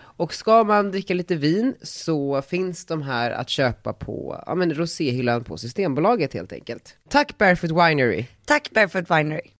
[0.00, 4.74] Och ska man dricka lite vin så finns de här att köpa på ja, men
[4.74, 6.96] roséhyllan på Systembolaget helt enkelt.
[7.08, 8.26] Tack Barefoot Winery!
[8.44, 9.50] Tack Barefoot Winery.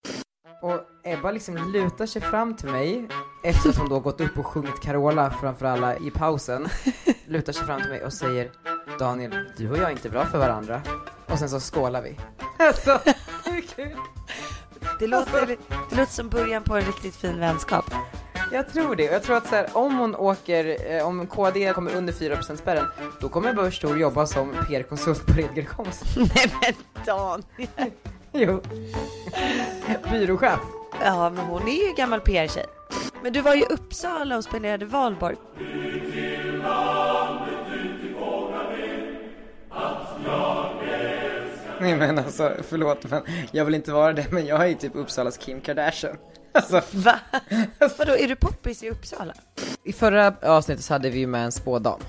[0.61, 3.07] Och Ebba liksom lutar sig fram till mig
[3.43, 6.67] efter att hon då gått upp och sjungit Carola framför alla i pausen.
[7.25, 8.51] Lutar sig fram till mig och säger
[8.99, 10.81] Daniel, du och jag är inte bra för varandra.
[11.25, 12.17] Och sen så skålar vi.
[12.57, 12.99] Alltså,
[13.45, 13.95] hur kul?
[14.99, 15.47] Det låter,
[15.89, 17.85] det låter som början på en riktigt fin vänskap.
[18.51, 19.03] Jag tror det.
[19.03, 22.85] Jag tror att så här, om hon åker, eh, om KD kommer under 4% spärren,
[23.19, 26.03] då kommer Thor jobba som PR-konsult på Redger Konst.
[26.17, 26.73] Nej men
[27.05, 27.69] Daniel.
[28.31, 28.61] jo.
[30.11, 30.59] Byråchef.
[31.03, 32.65] Ja men hon är ju gammal PR-tjej.
[33.23, 35.35] Men du var ju i Uppsala och spenderade valborg.
[41.81, 44.95] Nej men alltså, förlåt men jag vill inte vara det, men jag är ju typ
[44.95, 46.17] Uppsalas Kim Kardashian.
[46.51, 47.19] Alltså, Va?
[47.97, 49.33] Vadå, är du poppis i Uppsala?
[49.83, 51.99] I förra avsnittet så hade vi ju med en spådam.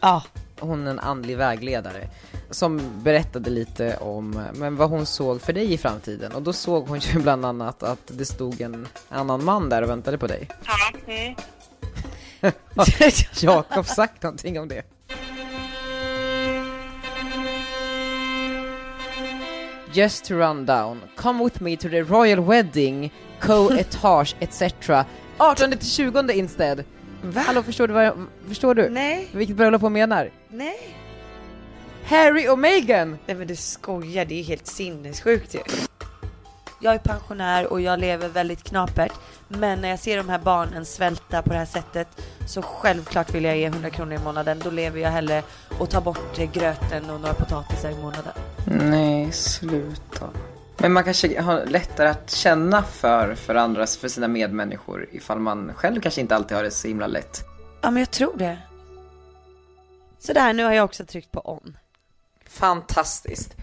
[0.00, 0.22] Ja.
[0.60, 2.08] Hon är en andlig vägledare
[2.50, 6.32] som berättade lite om men vad hon såg för dig i framtiden.
[6.32, 9.90] Och då såg hon ju bland annat att det stod en annan man där och
[9.90, 10.48] väntade på dig.
[10.64, 11.12] Ja.
[11.12, 11.34] Mm.
[12.76, 14.82] Har Jakob sagt någonting om det?
[19.92, 24.62] Just to run down, come with me to the royal wedding, co-etage etc.
[25.38, 26.84] 18 till 20 instead.
[27.22, 27.40] Va?
[27.46, 28.88] Hallå, förstår du vad jag, förstår du?
[28.88, 30.30] Nej, Vilket bröllop hon menar?
[30.48, 30.96] nej.
[32.06, 33.18] Harry och Meghan!
[33.26, 35.58] Nej men du skojar, det är helt sinnessjukt ju.
[36.80, 39.12] Jag är pensionär och jag lever väldigt knapert.
[39.48, 42.08] Men när jag ser de här barnen svälta på det här sättet
[42.48, 44.58] så självklart vill jag ge 100 kronor i månaden.
[44.64, 45.42] Då lever jag hellre
[45.78, 48.32] och tar bort gröten och några potatisar i månaden.
[48.66, 50.28] Nej, sluta.
[50.76, 55.74] Men man kanske har lättare att känna för, för andras, för sina medmänniskor ifall man
[55.74, 57.44] själv kanske inte alltid har det så himla lätt.
[57.80, 58.58] Ja men jag tror det.
[60.18, 61.76] Sådär, nu har jag också tryckt på on.
[62.46, 63.56] Fantastiskt.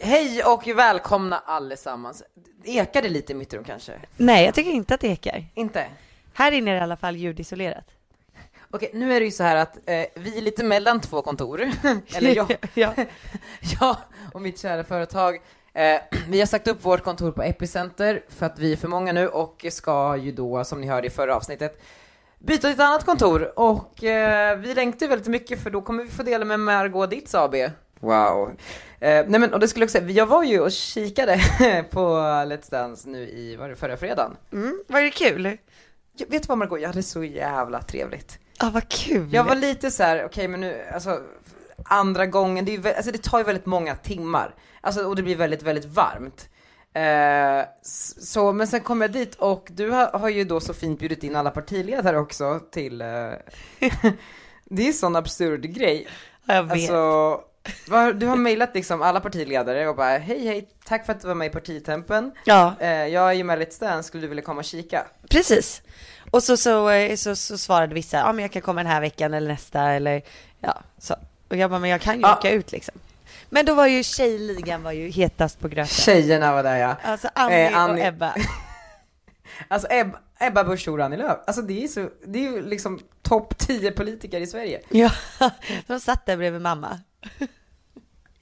[0.00, 2.22] Hej och välkomna allesammans.
[2.64, 3.92] Ekar det lite i mitt rum kanske?
[4.16, 5.46] Nej, jag tycker inte att det ekar.
[5.54, 5.86] Inte?
[6.34, 7.84] Här inne är det i alla fall ljudisolerat.
[8.70, 11.60] Okej, nu är det ju så här att eh, vi är lite mellan två kontor.
[12.14, 12.94] Eller jag, ja.
[13.80, 13.96] jag
[14.32, 15.40] och mitt kära företag.
[15.72, 19.12] Eh, vi har sagt upp vårt kontor på Epicenter för att vi är för många
[19.12, 21.82] nu och ska ju då, som ni hörde i förra avsnittet,
[22.38, 23.58] byta till ett annat kontor.
[23.58, 27.10] Och eh, vi längtar ju väldigt mycket för då kommer vi få dela med Margot
[27.10, 27.54] Ditz AB.
[28.00, 28.50] Wow.
[29.00, 31.40] Eh, nej men, och det skulle jag också säga, jag var ju och kikade
[31.90, 32.06] på
[32.46, 34.36] Let's Dance nu i, var det förra fredagen?
[34.52, 35.56] Mm, var det kul?
[36.16, 38.38] Jag, vet du vad Margot, jag hade så jävla trevligt.
[38.58, 39.28] Ja, vad kul.
[39.32, 41.20] Jag var lite så här, okej men nu, alltså
[41.84, 44.54] andra gången, det, är ju, alltså, det tar ju väldigt många timmar.
[44.80, 46.48] Alltså, och det blir väldigt, väldigt varmt.
[46.94, 50.98] Eh, så, men sen kom jag dit och du har, har ju då så fint
[50.98, 53.06] bjudit in alla partiledare också till, eh,
[54.64, 56.08] det är en sån absurd grej.
[56.46, 56.72] Ja, jag vet.
[56.72, 57.40] Alltså,
[58.14, 61.34] du har mejlat liksom alla partiledare och bara hej hej, tack för att du var
[61.34, 62.32] med i partitempen.
[62.44, 65.06] ja, Eh, jag är ju med Let's Dance, skulle du vilja komma och kika?
[65.30, 65.82] precis.
[66.30, 69.00] Och så, så, eh, så, så svarade vissa, ja men jag kan komma den här
[69.00, 70.22] veckan eller nästa eller
[70.60, 71.14] ja, så.
[71.48, 72.36] Och jag bara, men jag kan ju Ja.
[72.38, 72.94] åka ut liksom.
[73.50, 75.86] Men då var ju tjejligan var ju hetast på gröten.
[75.86, 76.96] Tjejerna var där ja.
[77.02, 78.00] Alltså Annie, Eh, Annie.
[78.02, 78.34] och Ebba.
[79.68, 82.62] Alltså Ebba, Ebba Busch Thor och Annie Lööf, alltså det är så, det är ju
[82.62, 84.80] liksom topp 10 politiker i Sverige.
[84.88, 85.10] Ja,
[85.86, 87.00] de satt där bredvid mamma.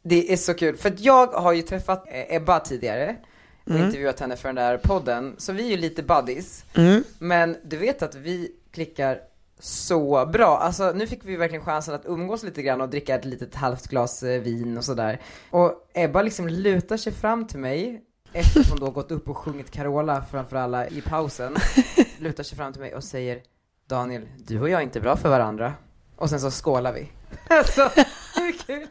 [0.02, 3.16] Det är så kul, för att jag har ju träffat eh, Ebba tidigare
[3.64, 3.86] och Mm.
[3.86, 6.64] intervjuat henne för den där podden, så vi är ju lite buddies.
[6.74, 7.04] Mm.
[7.18, 9.18] Men du vet att vi klickar
[9.60, 13.24] så bra, alltså nu fick vi verkligen chansen att umgås lite grann och dricka ett
[13.24, 15.20] litet halvt glas eh, vin och sådär.
[15.50, 18.02] Och Ebba liksom lutar sig fram till mig
[18.32, 21.56] efter att hon då gått upp och sjungit Carola framför alla i pausen.
[22.18, 23.42] Lutar sig fram till mig och säger
[23.88, 25.74] Daniel, du och jag är inte bra för varandra.
[26.16, 27.08] Och sen så skålar vi.
[27.48, 27.90] Alltså,
[28.36, 28.86] hur kul?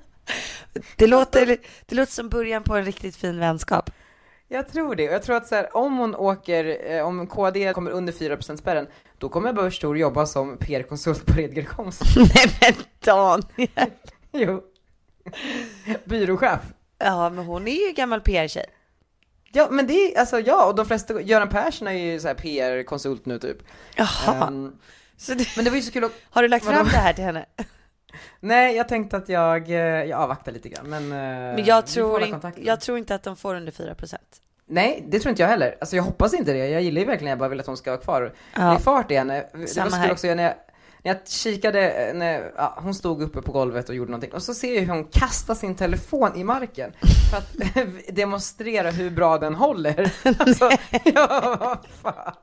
[0.95, 3.89] Det låter, det låter som början på en riktigt fin vänskap.
[4.47, 5.07] Jag tror det.
[5.07, 8.57] Och jag tror att så här, om hon åker, eh, om KD kommer under 4%
[8.57, 12.01] spärren, då kommer Busch Thor jobba som PR-konsult på Redger Konst.
[12.17, 13.91] Nej men Daniel.
[14.31, 14.61] jo.
[16.05, 16.59] Byråchef.
[16.97, 18.65] Ja men hon är ju gammal PR-tjej.
[19.51, 22.35] Ja, men det är, alltså ja, och de flesta, Göran Persson är ju så här
[22.35, 23.57] PR-konsult nu typ.
[23.95, 24.71] Jaha.
[25.17, 27.13] Så det, Men det var ju så kul att, har du lagt fram det här
[27.13, 27.45] till henne?
[28.39, 32.23] Nej jag tänkte att jag, eh, jag avvaktar lite grann men eh, Men jag tror,
[32.23, 34.15] in, jag tror inte att de får under 4%.
[34.69, 35.75] Nej, det tror inte jag heller.
[35.79, 36.67] Alltså jag hoppas inte det.
[36.69, 38.21] Jag gillar ju verkligen, jag bara vill att hon ska vara kvar.
[38.21, 38.75] Det Ja.
[38.75, 39.45] är fart i henne.
[39.53, 40.03] Det Samma var så här.
[40.03, 40.53] kul också när jag,
[41.03, 44.43] när jag kikade, eh, när ja, hon stod uppe på golvet och gjorde någonting och
[44.43, 46.91] så ser jag hur hon kastar sin telefon i marken
[47.31, 47.53] för att
[48.15, 50.11] demonstrera hur bra den håller.
[50.39, 50.69] Alltså,
[51.05, 52.33] ja, vad fan.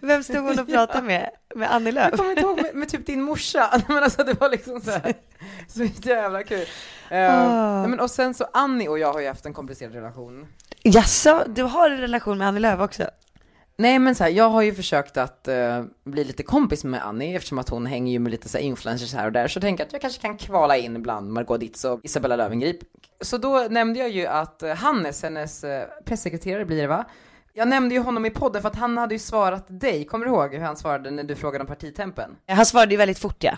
[0.00, 1.30] Vem stod hon och pratade med?
[1.54, 2.08] Med Annie Lööf?
[2.10, 4.90] Jag kommer inte ihåg med, med typ din morsa, men alltså det var liksom så
[4.90, 5.14] här,
[5.68, 6.66] så jävla kul.
[7.10, 7.80] Ah.
[7.80, 10.46] nej, men och sen så Annie och jag har ju haft en komplicerad relation.
[10.82, 13.04] Jaså, du har en relation med Annie Lööf också?
[13.80, 17.36] Nej men så här, jag har ju försökt att eh, bli lite kompis med Annie
[17.36, 19.82] eftersom att hon hänger ju med lite så här influencers här och där så tänker
[19.82, 22.78] jag att jag kanske kan kvala in bland Margot Ditz och Isabella Löwengrip.
[23.20, 27.04] Så då nämnde jag ju att eh, Hannes, hennes eh, pressekreterare blir det va?
[27.52, 30.30] Jag nämnde ju honom i podden för att han hade ju svarat dig, kommer du
[30.32, 32.36] ihåg hur han svarade när du frågade om partitempen?
[32.48, 33.56] Han svarade ju väldigt fort ja.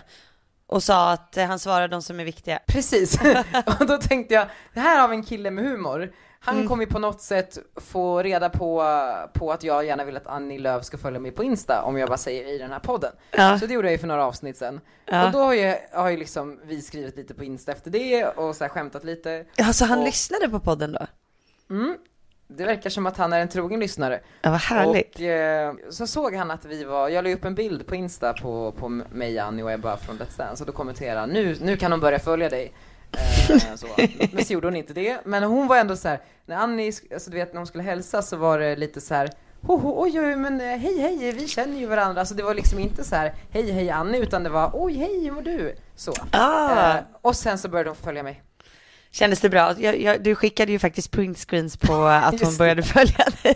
[0.67, 2.59] Och sa att han svarar de som är viktiga.
[2.67, 3.19] Precis,
[3.79, 6.11] och då tänkte jag, det här har vi en kille med humor.
[6.45, 8.83] Han kommer ju på något sätt få reda på,
[9.33, 12.09] på att jag gärna vill att Annie Lööf ska följa mig på Insta om jag
[12.09, 13.11] bara säger i den här podden.
[13.31, 13.59] Ja.
[13.59, 14.81] Så det gjorde jag ju för några avsnitt sen.
[15.05, 15.25] Ja.
[15.25, 18.55] Och då har ju, har ju liksom vi skrivit lite på Insta efter det och
[18.55, 19.45] så här skämtat lite.
[19.55, 21.07] Ja, så han Och- lyssnade på podden då?
[21.69, 21.97] Mm.
[22.47, 24.19] Det verkar som att han är en trogen lyssnare.
[24.41, 25.15] Ja, vad härligt.
[25.15, 28.33] Och eh, så såg han att vi var, jag la upp en bild på Insta
[28.33, 31.77] på, på mig, Annie och Ebba från Let's Dance och då kommenterade han, nu, nu
[31.77, 32.73] kan hon börja följa dig.
[33.13, 33.87] Eh, så.
[34.31, 35.17] Men så gjorde hon inte det.
[35.25, 38.21] Men hon var ändå så här, när Annie, alltså du vet när hon skulle hälsa
[38.21, 39.29] så var det lite så här,
[39.61, 42.19] ho, ho, oj, oj, men eh, hej, hej, vi känner ju varandra.
[42.21, 45.23] Alltså det var liksom inte så här, hej, hej Annie, utan det var, oj, hej,
[45.23, 45.75] hur mår du?
[45.95, 46.13] Så.
[46.31, 46.89] Ah.
[46.97, 48.41] Eh, och sen så började hon följa mig.
[49.11, 49.73] Kändes det bra?
[49.79, 53.55] Jag, jag, du skickade ju faktiskt printscreens på att hon började följa dig.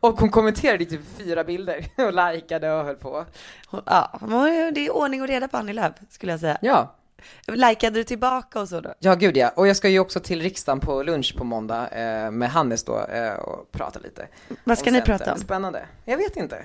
[0.00, 3.24] Och hon kommenterade typ fyra bilder och likade och höll på.
[3.66, 4.18] Hon- Ja,
[4.74, 6.58] det är ordning och reda på Annie Lööf skulle jag säga.
[6.62, 6.94] Ja,
[7.46, 8.94] Likade du tillbaka och så då?
[8.98, 9.52] Ja, gud ja.
[9.56, 13.06] Och jag ska ju också till riksdagen på lunch på måndag eh, med Hannes då
[13.06, 14.28] eh, och prata lite.
[14.64, 15.38] Vad ska ni prata om?
[15.38, 15.86] Spännande.
[16.04, 16.64] Jag vet inte.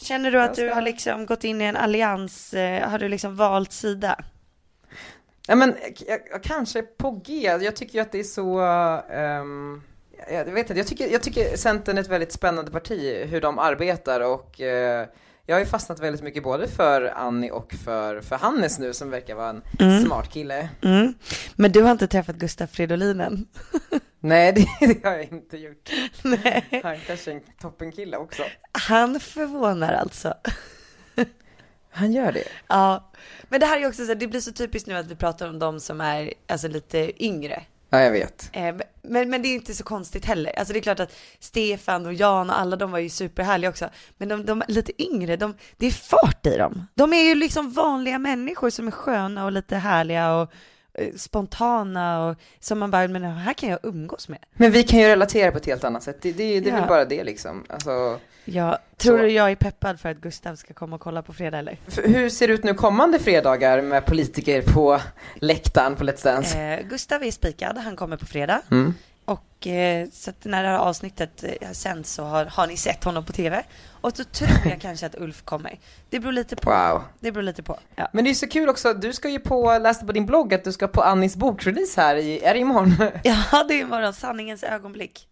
[0.00, 3.36] Känner du att du har liksom gått in i en allians, eh, har du liksom
[3.36, 4.24] valt sida?
[5.46, 5.74] Ja, men
[6.06, 7.42] jag, jag kanske på G.
[7.60, 8.60] Jag tycker ju att det är så,
[9.10, 9.82] ehm,
[10.30, 13.58] jag vet inte, jag tycker, jag tycker Centern är ett väldigt spännande parti, hur de
[13.58, 15.06] arbetar och eh,
[15.46, 19.10] jag har ju fastnat väldigt mycket både för Annie och för, för Hannes nu som
[19.10, 20.68] verkar vara en smart kille.
[20.82, 21.14] Mm.
[21.54, 23.46] Men du har inte träffat Gustaf Fridolin än?
[24.20, 25.90] Nej, det, det har jag inte gjort.
[26.22, 26.80] Nej.
[26.82, 28.42] Han är kanske en toppenkille också.
[28.72, 30.34] Han förvånar alltså.
[31.90, 32.44] Han gör det.
[32.68, 33.12] Ja,
[33.48, 35.48] men det här är också så här, det blir så typiskt nu att vi pratar
[35.48, 37.62] om de som är alltså lite yngre.
[37.94, 38.50] Ja, jag vet.
[38.52, 40.58] Eh, Men, men det är inte så konstigt heller.
[40.58, 43.88] Alltså det är klart att Stefan och Jan och alla de var ju superhärliga också.
[44.16, 46.86] Men de, de lite yngre, de, det är fart i dem.
[46.94, 50.52] De är ju liksom vanliga människor som är sköna och lite härliga och
[50.94, 54.38] eh, spontana och som man bara, men här kan jag umgås med.
[54.54, 56.18] Men vi kan ju relatera på ett helt annat sätt.
[56.22, 56.80] Det, det, det är Ja.
[56.80, 57.64] väl bara det liksom.
[57.68, 59.22] Alltså, Ja, tror Så.
[59.22, 61.78] du jag är peppad för att Gustav ska komma och kolla på fredag eller?
[62.04, 65.00] hur ser det ut nu kommande fredagar med politiker på
[65.34, 66.58] läktaren på Let's Dance?
[66.58, 68.62] Eh, Gustav är spikad, han kommer på fredag.
[68.70, 68.94] Mm.
[69.24, 73.04] Och eh, så att när det här avsnittet eh, sänds så har, har ni sett
[73.04, 73.62] honom på TV.
[74.00, 75.78] Och så tror jag kanske att Ulf kommer.
[76.10, 76.70] Det beror lite på.
[76.70, 77.02] Wow.
[77.20, 77.78] Det beror lite på.
[77.96, 78.08] Ja.
[78.12, 80.64] Men det är så kul också, du ska ju på, läste på din blogg att
[80.64, 82.94] du ska på Annis bokrelease här i, är det imorgon?
[83.24, 84.12] ja, det är imorgon.
[84.12, 85.28] Sanningens ögonblick.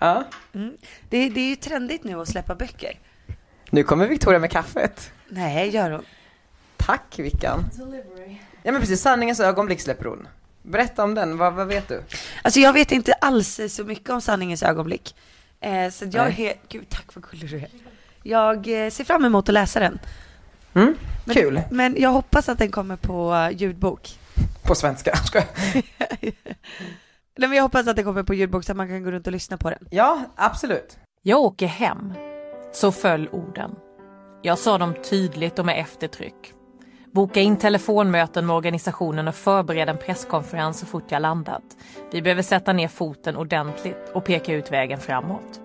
[0.00, 0.24] Ja.
[0.54, 0.76] Mm.
[1.08, 2.98] Det, det är ju trendigt nu att släppa böcker.
[3.70, 5.12] Nu kommer Victoria med kaffet.
[5.28, 6.04] Nej, gör hon.
[6.76, 7.64] Tack Vickan.
[8.62, 10.28] Ja men precis, Sanningens ögonblick släpper hon.
[10.62, 12.02] Berätta om den, vad, vad vet du?
[12.42, 15.14] Alltså jag vet inte alls så mycket om sanningens ögonblick.
[15.60, 16.46] Eh, så jag Nej.
[16.46, 17.68] är, gud tack vad gullig du är.
[18.22, 19.98] Jag eh, ser fram emot att läsa den.
[20.74, 20.96] Mm?
[21.24, 21.60] Men, Kul.
[21.70, 24.18] Men jag hoppas att den kommer på ljudbok.
[24.62, 25.46] På svenska, ska jag?
[27.36, 29.26] Nej men jag hoppas att den kommer på ljudbok så att man kan gå runt
[29.26, 29.88] och lyssna på den.
[29.90, 30.98] Ja, absolut.
[31.22, 32.12] Jag åker hem.
[32.72, 33.74] Så föll orden.
[34.42, 36.54] Jag sa dem tydligt och med eftertryck.
[37.12, 41.62] Boka in telefonmöten med organisationen och förbereda en presskonferens så fort jag landat.
[42.12, 45.60] Vi behöver sätta ner foten ordentligt och peka ut vägen framåt.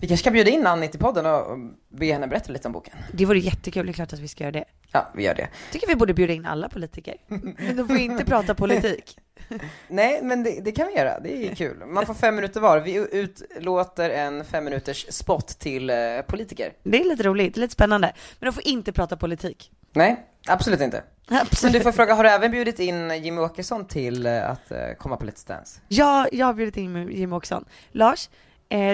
[0.00, 1.58] Vi kanske ska bjuda in Annie till podden och och
[1.88, 2.94] be henne berätta lite om boken.
[3.12, 4.64] Det vore jättekul, det är klart att vi ska göra det.
[4.92, 5.48] Ja, vi gör det.
[5.72, 7.16] tycker vi borde bjuda in alla politiker.
[7.58, 9.18] Men de får inte prata politik.
[9.88, 11.20] Nej, men det, det kan vi göra.
[11.20, 11.82] Det är kul.
[11.86, 12.80] Man får fem minuter var.
[12.80, 15.96] Vi utlåter en fem minuters spot till eh,
[16.26, 16.72] politiker.
[16.82, 18.12] Det är lite roligt, lite spännande.
[18.38, 19.70] Men de får inte prata politik.
[19.92, 21.02] Nej, absolut inte.
[21.28, 21.82] Men du Absolut.
[21.82, 25.26] får fråga, har du även bjudit in Jimmy Åkesson till eh, att eh, komma på
[25.26, 25.80] Let's Dance?
[25.88, 27.64] Ja, jag har bjudit in Jim Åkesson.
[27.92, 28.28] Lars,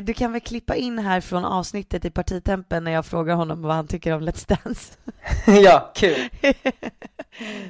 [0.03, 3.75] du kan väl klippa in här från avsnittet i partitempen när jag frågar honom vad
[3.75, 4.93] han tycker om Let's Dance.
[5.63, 6.29] ja, kul.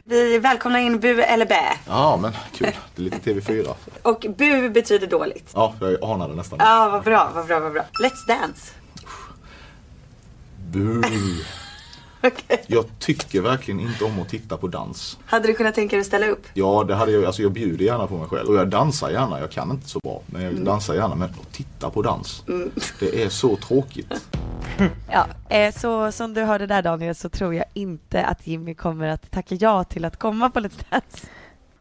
[0.04, 1.76] Vi välkomnar in bu eller bä.
[1.86, 2.68] Ja, men kul.
[2.94, 3.74] Det är lite TV4.
[4.02, 5.50] Och bu betyder dåligt.
[5.54, 6.58] Ja, jag anade nästan.
[6.62, 7.82] Ja, vad bra, vad bra, vad bra.
[8.02, 8.72] Let's Dance.
[10.72, 11.02] Bu.
[12.24, 12.64] Okej.
[12.66, 15.18] Jag tycker verkligen inte om att titta på dans.
[15.26, 16.46] Hade du kunnat tänka dig att ställa upp?
[16.54, 17.24] Ja, det hade jag.
[17.24, 18.48] Alltså jag bjuder gärna på mig själv.
[18.48, 19.40] Och jag dansar gärna.
[19.40, 20.22] Jag kan inte så bra.
[20.26, 21.14] Men jag dansar gärna.
[21.14, 22.42] Men att titta på dans.
[23.00, 24.12] Det är så tråkigt.
[25.10, 29.08] Ja, eh, så som du hörde där Daniel så tror jag inte att Jimmy kommer
[29.08, 31.26] att tacka ja till att komma på Let's Dance.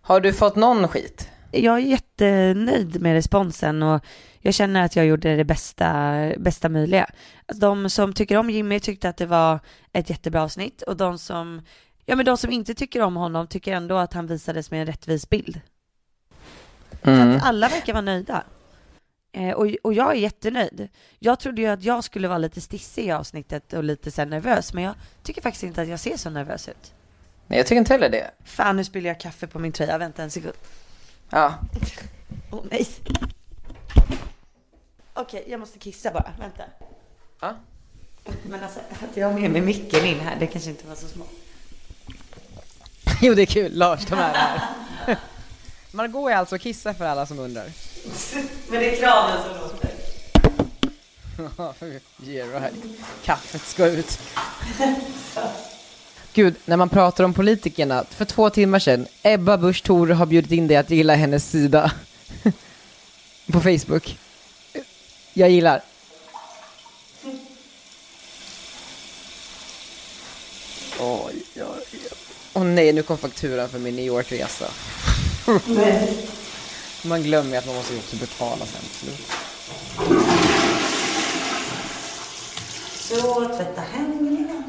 [0.01, 1.29] Har du fått någon skit?
[1.51, 4.03] Jag är jättenöjd med responsen och
[4.41, 7.09] jag känner att jag gjorde det bästa, bästa möjliga.
[7.45, 9.59] Alltså, De som tycker om Jimmy tyckte att det var
[9.93, 11.61] ett jättebra avsnitt och de som,
[12.05, 14.85] ja men de som inte tycker om honom tycker ändå att han visades med en
[14.85, 15.61] rättvis bild.
[17.03, 17.35] Så Mm.
[17.37, 18.43] att alla verkar vara nöjda.
[19.31, 20.89] Eh, och, och jag är jättenöjd.
[21.19, 24.73] Jag trodde ju att jag skulle vara lite stissig i avsnittet och lite så nervös,
[24.73, 24.93] men jag
[25.23, 26.93] tycker faktiskt inte att jag ser så nervös ut.
[27.47, 28.31] Nej, jag tycker inte heller det.
[28.45, 29.97] Fan, nu spiller jag kaffe på min tröja.
[29.97, 30.53] Vänta en sekund.
[31.29, 31.53] Ja.
[32.51, 32.87] Åh nej.
[35.21, 36.33] Okej, jag måste kissa bara.
[36.39, 36.63] Vänta.
[37.39, 37.55] Ja.
[38.43, 41.07] Men alltså, att jag har med mig micken in här, det kanske inte var så
[41.07, 41.27] smart.
[43.21, 43.77] Jo, det är kul.
[43.77, 44.61] Lars, de är här.
[45.91, 47.63] Margot är alltså och kissar för alla som undrar.
[48.69, 49.89] Men det är kranen som låter.
[52.23, 52.73] Yeah, right.
[53.23, 54.19] Kaffet ska ut.
[56.33, 60.51] Gud, när man pratar om politikerna, för två timmar sedan, Ebba Busch Thor har bjudit
[60.51, 61.91] in dig att gilla hennes sida.
[63.51, 64.17] På Facebook.
[65.39, 65.81] Jag gillar.
[70.99, 71.99] Oj, oj, oj.
[72.53, 74.65] Åh nej, nu kom fakturan för min New York-resa.
[77.07, 78.81] Man glömmer att man måste ju också betala sen.
[82.93, 84.63] Så, tvätta händerna.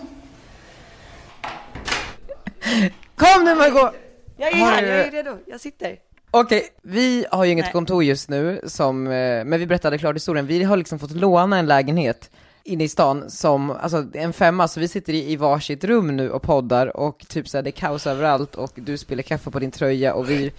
[3.16, 3.94] Kom nu Margot!
[4.36, 5.38] Jag är här, jag är redo.
[5.46, 5.98] Jag sitter.
[6.30, 7.72] Okej, vi har ju inget Nej.
[7.72, 9.10] kontor just nu, som, eh,
[9.44, 10.46] men vi berättade klart historien.
[10.46, 12.30] Vi har liksom fått låna en lägenhet
[12.64, 16.30] inne i stan som, alltså en femma, så vi sitter i, i varsitt rum nu
[16.30, 19.70] och poddar och typ såhär, det är kaos överallt och du spiller kaffe på din
[19.70, 20.52] tröja och vi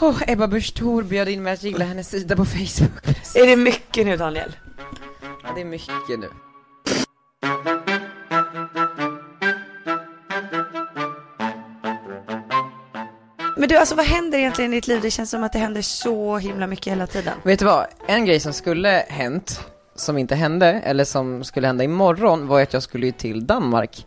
[0.00, 3.06] Oh, Ebba Busch Thor bjöd in mig att gilla hennes sida på Facebook.
[3.34, 4.56] Är det mycket nu Daniel?
[5.42, 6.28] Ja, det är mycket nu.
[13.62, 15.00] Men du, alltså vad händer egentligen i ditt liv?
[15.02, 17.34] Det känns som att det händer så himla mycket hela tiden.
[17.42, 17.86] Vet du vad?
[18.08, 19.60] En grej som skulle hänt,
[19.94, 24.06] som inte hände, eller som skulle hända imorgon, var att jag skulle ju till Danmark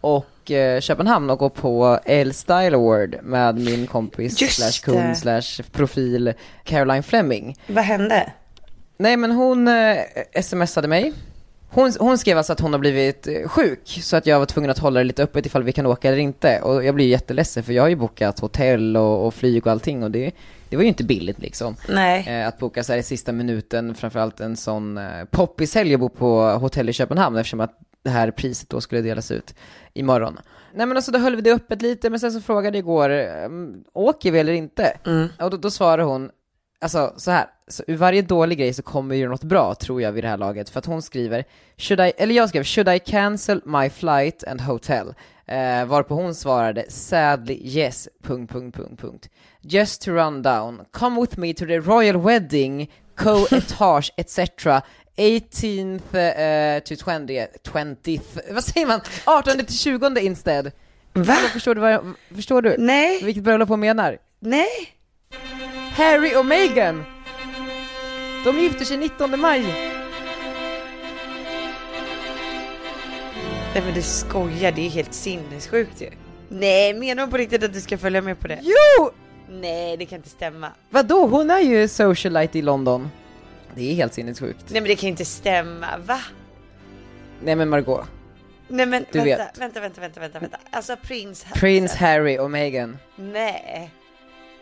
[0.00, 5.18] och eh, Köpenhamn och gå på L Style Award med min kompis Just slash kund
[5.18, 6.32] slash profil
[6.64, 7.56] Caroline Fleming.
[7.66, 8.32] Vad hände?
[8.96, 9.96] Nej men hon eh,
[10.42, 11.12] smsade mig.
[11.74, 14.70] Hon, hon skrev alltså att hon har blivit eh, sjuk, så att jag var tvungen
[14.70, 16.60] att hålla det lite öppet ifall vi kan åka eller inte.
[16.60, 20.02] Och jag blir jätteledsen för jag har ju bokat hotell och, och flyg och allting
[20.02, 20.32] och det,
[20.68, 21.76] det var ju inte billigt liksom.
[21.88, 22.28] Nej.
[22.28, 26.08] Eh, att boka så här i sista minuten, framförallt en sån eh, poppishelg och bo
[26.08, 29.54] på hotell i Köpenhamn eftersom att det här priset då skulle delas ut
[29.92, 30.38] imorgon.
[30.74, 33.10] Nej men alltså då höll vi det öppet lite, men sen så frågade jag igår,
[33.10, 33.48] eh,
[33.92, 34.96] åker vi eller inte?
[35.06, 35.28] Mm.
[35.40, 36.30] Och då, då svarade hon,
[36.82, 40.12] alltså så här, så ur varje dålig grej så kommer ju något bra tror jag
[40.12, 41.44] vid det här laget, för att hon skriver,
[41.76, 45.14] should I, eller jag skrev, should I cancel my flight and hotel?
[45.46, 49.28] Eh, varpå hon svarade, sadly yes, punkt, punkt, punkt, punkt.
[49.60, 54.38] Just to run down, come with me to the royal wedding, co-etage, etc.
[55.16, 59.00] 18th eh, to 20th, 20th, vad säger man?
[59.24, 60.70] 18 till 20 instead.
[61.12, 61.36] Va?
[61.38, 62.76] Eller Förstår du vad jag, förstår du?
[62.78, 63.24] Nej.
[63.24, 64.18] Vilket bröllop hon menar?
[64.40, 64.68] Nej.
[65.96, 67.04] Harry och Meghan!
[68.44, 69.62] De gifter sig 19 maj!
[73.74, 76.10] Nej men du skojar, det är helt sinnessjukt ju.
[76.48, 78.58] Nej, menar hon på riktigt att du ska följa med på det?
[78.62, 79.10] Jo!
[79.50, 80.68] Nej, det kan inte stämma.
[80.90, 83.10] Vadå, hon är ju socialite i London.
[83.74, 84.64] Det är helt sinnessjukt.
[84.70, 86.20] Nej men det kan inte stämma, va?
[87.44, 88.06] Nej men Margot,
[88.68, 89.58] Nej men Du vänta, vet.
[89.58, 90.58] vänta, vänta, vänta, vänta, vänta.
[90.70, 91.44] Alltså prins...
[91.54, 92.98] Prins Harry och Meghan.
[93.16, 93.90] Nej.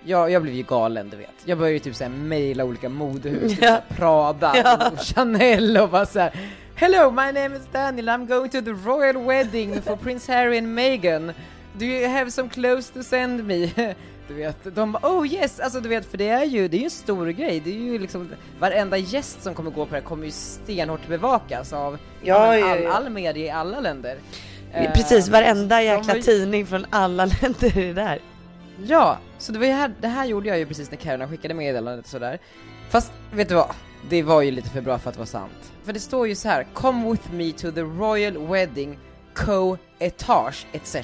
[0.04, 1.34] Jag, jag blev ju galen du vet.
[1.44, 6.06] Jag började ju typ såhär mejla olika modehus, typ såhär Prada och Chanel och bara
[6.06, 6.32] såhär
[6.74, 10.74] Hello, my name is Daniel, I'm going to the royal wedding for Prince Harry and
[10.74, 11.32] Meghan.
[11.78, 13.70] Do you have some clothes to send me?
[14.28, 16.78] Du vet, de bara oh yes, alltså du vet för det är ju, det är
[16.78, 18.30] ju en stor grej, det är ju liksom
[18.60, 22.72] varenda gäst som kommer gå på det här kommer ju stenhårt bevakas av Ja, ja,
[22.72, 22.92] all, ja.
[22.92, 24.16] all media i alla länder.
[24.72, 28.18] Eh, Precis, varenda de jäkla ju- tidning från alla länder är där.
[28.86, 31.54] Ja, så det var ju här, det här gjorde jag ju precis när Caroline skickade
[31.54, 32.38] meddelandet och sådär.
[32.90, 33.74] Fast, vet du vad?
[34.08, 35.72] det var ju lite för bra för att vara sant.
[35.84, 38.98] För det står ju så här: Come with me to the royal wedding
[39.34, 40.96] co-etage etc.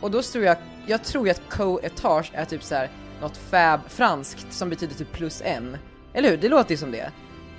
[0.00, 3.80] Och då tror jag, jag tror ju att co-etage är typ så här något fab
[3.88, 5.76] franskt som betyder typ plus en.
[6.12, 6.36] Eller hur?
[6.36, 7.10] Det låter ju som det.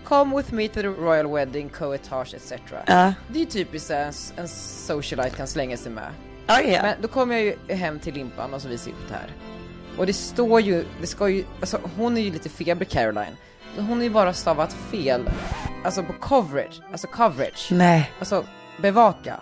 [0.03, 2.53] Come with me to the royal wedding co-etage etc.
[2.85, 3.13] Ja.
[3.27, 6.11] Det är ju typiskt en, en socialite kan slänga sig med.
[6.47, 6.81] Ja, ja.
[6.81, 9.31] Men då kommer jag ju hem till Limpan och så visar jag upp det här.
[9.97, 13.35] Och det står ju, det ska ju, alltså hon är ju lite feber Caroline.
[13.77, 15.29] Hon är ju bara stavat fel,
[15.83, 18.11] alltså på coverage, alltså coverage, Nej.
[18.19, 18.43] alltså
[18.81, 19.35] bevaka.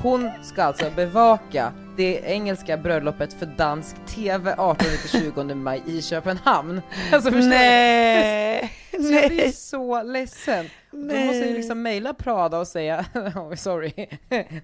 [0.00, 6.82] Hon ska alltså bevaka det engelska bröllopet för dansk TV 18-20 maj i Köpenhamn.
[7.12, 7.48] Alltså förstår du?
[7.48, 8.72] Nej.
[8.90, 10.66] Så jag blir så ledsen.
[10.90, 11.26] Då Nej.
[11.26, 14.06] måste jag ju liksom mejla Prada och säga oh, sorry,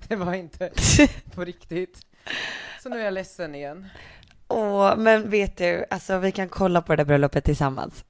[0.08, 0.70] det var inte
[1.34, 1.98] på riktigt.
[2.82, 3.86] Så nu är jag ledsen igen.
[4.48, 8.04] Åh, men vet du, alltså vi kan kolla på det där bröllopet tillsammans.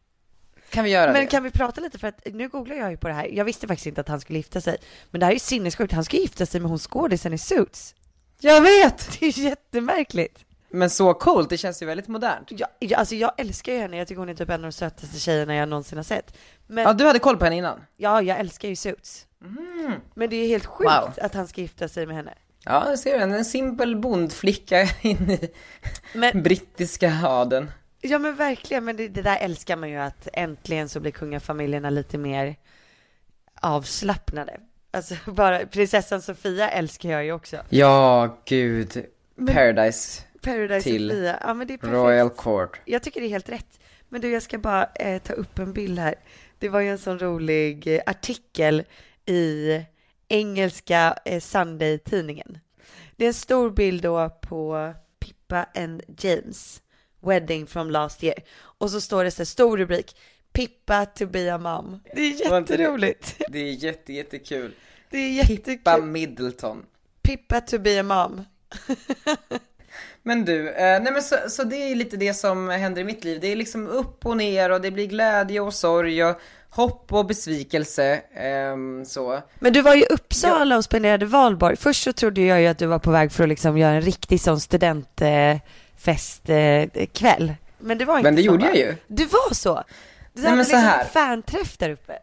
[0.75, 1.27] Kan vi göra Men det?
[1.27, 3.29] kan vi prata lite för att nu googlar jag ju på det här.
[3.33, 4.77] Jag visste faktiskt inte att han skulle gifta sig.
[5.11, 5.93] Men det här är ju sinnessjukt.
[5.93, 7.95] Han ska gifta sig med hon skådisen i Suits.
[8.41, 9.17] Jag vet!
[9.21, 10.39] Det är jättemärkligt.
[10.71, 12.49] Men så coolt, det känns ju väldigt modernt.
[12.51, 13.97] Jag, jag, alltså jag älskar ju henne.
[13.97, 16.37] Jag tycker hon är typ en av de sötaste tjejerna jag någonsin har sett.
[16.67, 17.81] Men Ja, du hade koll på henne innan?
[17.97, 19.27] ja, jag älskar ju Suits.
[20.15, 21.13] Men det är helt sjukt Wow.
[21.25, 22.35] att han ska gifta sig med henne.
[22.65, 25.51] Ja, jag ser en, en simpel bondflicka in i
[26.15, 27.71] Men brittiska adeln.
[28.07, 31.91] Ja men verkligen, men det, det där älskar man ju att äntligen så blir kungafamiljerna
[31.91, 32.57] lite mer
[33.61, 34.61] avslappnade.
[34.91, 37.57] Alltså bara prinsessan Sofia älskar jag ju också.
[37.69, 39.07] Ja, gud.
[39.55, 41.95] Paradise Paradise Till Sofia, ja men det är perfekt.
[41.95, 42.81] Royal Court.
[42.85, 43.81] Jag tycker det är helt rätt.
[44.09, 46.15] Men du, jag ska bara eh, ta upp en bild här.
[46.59, 48.85] Det var ju en sån rolig eh, artikel
[49.27, 49.81] i
[50.29, 52.59] engelska eh, Sunday-tidningen.
[53.17, 56.83] Det är en stor bild då på Pippa and James
[57.27, 58.39] wedding from last year.
[58.57, 60.17] Och så står det så här, stor rubrik,
[60.53, 62.01] Pippa to be a mom.
[62.15, 63.37] Det är jätteroligt.
[63.49, 64.75] Det är jätte, jättekul.
[65.11, 65.77] Det är jättekul.
[65.77, 66.83] Pippa Middleton.
[67.23, 68.45] Pippa to be a mom.
[70.23, 73.25] Men du, eh, nej men så, så det är lite det som händer i mitt
[73.25, 73.41] liv.
[73.41, 77.27] Det är liksom upp och ner och det blir glädje och sorg och hopp och
[77.27, 78.21] besvikelse.
[78.35, 79.41] ehm, så.
[79.59, 81.77] Men du var ju i Uppsala och spenderade valborg.
[81.77, 84.03] Först så trodde jag ju att du var på väg för att liksom göra en
[84.03, 84.61] riktig sån
[85.97, 87.55] studentfestkväll.
[87.79, 88.69] Men det var inte Men det så, gjorde va?
[88.69, 88.97] jag ju.
[89.07, 89.85] Det var så?
[90.33, 91.05] Du Nej, hade liksom här.
[91.05, 92.19] fanträff där uppe.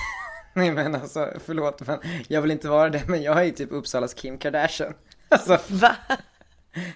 [0.54, 3.72] Nej men alltså, förlåt men jag vill inte vara det men jag är ju typ
[3.72, 4.92] Uppsalas Kim Kardashian.
[5.28, 5.96] Alltså, Va?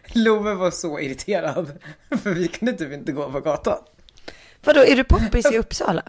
[0.06, 1.78] Love var så irriterad.
[2.22, 3.78] För vi kunde typ inte gå på gatan.
[4.64, 6.02] Vadå, är du poppis i Uppsala?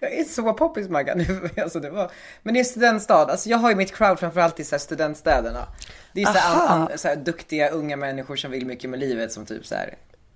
[0.00, 2.10] Jag är så poppis Maggan nu, alltså det var,
[2.42, 4.80] men det är en studentstad, alltså jag har ju mitt crowd framförallt i så här
[4.80, 5.66] studentstäderna.
[6.12, 9.00] Det är så här, an, an, så här duktiga unga människor som vill mycket med
[9.00, 9.94] livet som typ så här,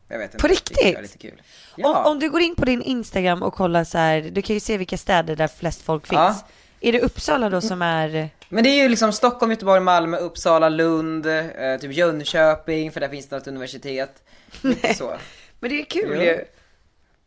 [0.09, 0.43] jag vet inte.
[0.43, 1.03] På riktigt?
[1.03, 1.43] lite kul.
[1.77, 1.99] Ja.
[1.99, 4.61] Om, om du går in på din Instagram och kollar så här, du kan ju
[4.61, 6.21] se vilka städer där flest folk finns.
[6.21, 6.47] Ja.
[6.81, 8.31] Är det Uppsala då som är...
[8.49, 13.09] Men det är ju liksom Stockholm, Göteborg, Malmö, Uppsala, Lund, eh, typ Jönköping, för där
[13.09, 14.23] finns det ett universitet.
[14.63, 15.15] Mycket så.
[15.61, 16.45] Men det är kul ju.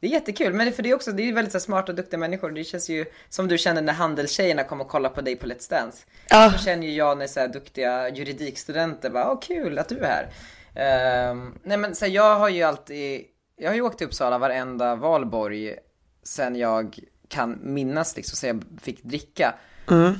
[0.03, 1.95] Det är jättekul, men det, för det är också, det är väldigt så smarta och
[1.95, 2.51] duktiga människor.
[2.51, 5.69] Det känns ju som du känner när handelstjejerna kom och kollade på dig på Let's
[5.69, 6.05] Dance.
[6.29, 6.51] Ja.
[6.51, 10.05] Så känner ju jag när så här duktiga juridikstudenter bara, åh kul att du är
[10.05, 10.29] här.
[10.75, 13.21] Ehm, nej men så här, jag har ju alltid,
[13.57, 15.75] jag har ju åkt till Uppsala varenda valborg
[16.23, 19.55] sen jag kan minnas liksom, så jag fick dricka.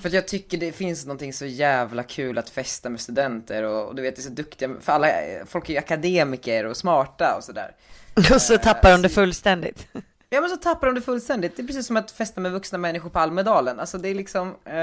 [0.02, 3.88] För att jag tycker det finns någonting så jävla kul att festa med studenter och,
[3.88, 5.08] och du vet, det är så duktiga, för alla,
[5.46, 7.76] folk är ju akademiker och smarta och sådär.
[8.16, 9.88] Och så tappar de det fullständigt.
[10.30, 11.56] Ja men så tappar de det fullständigt.
[11.56, 13.80] Det är precis som att festa med vuxna människor på Almedalen.
[13.80, 14.74] Alltså det är liksom eh,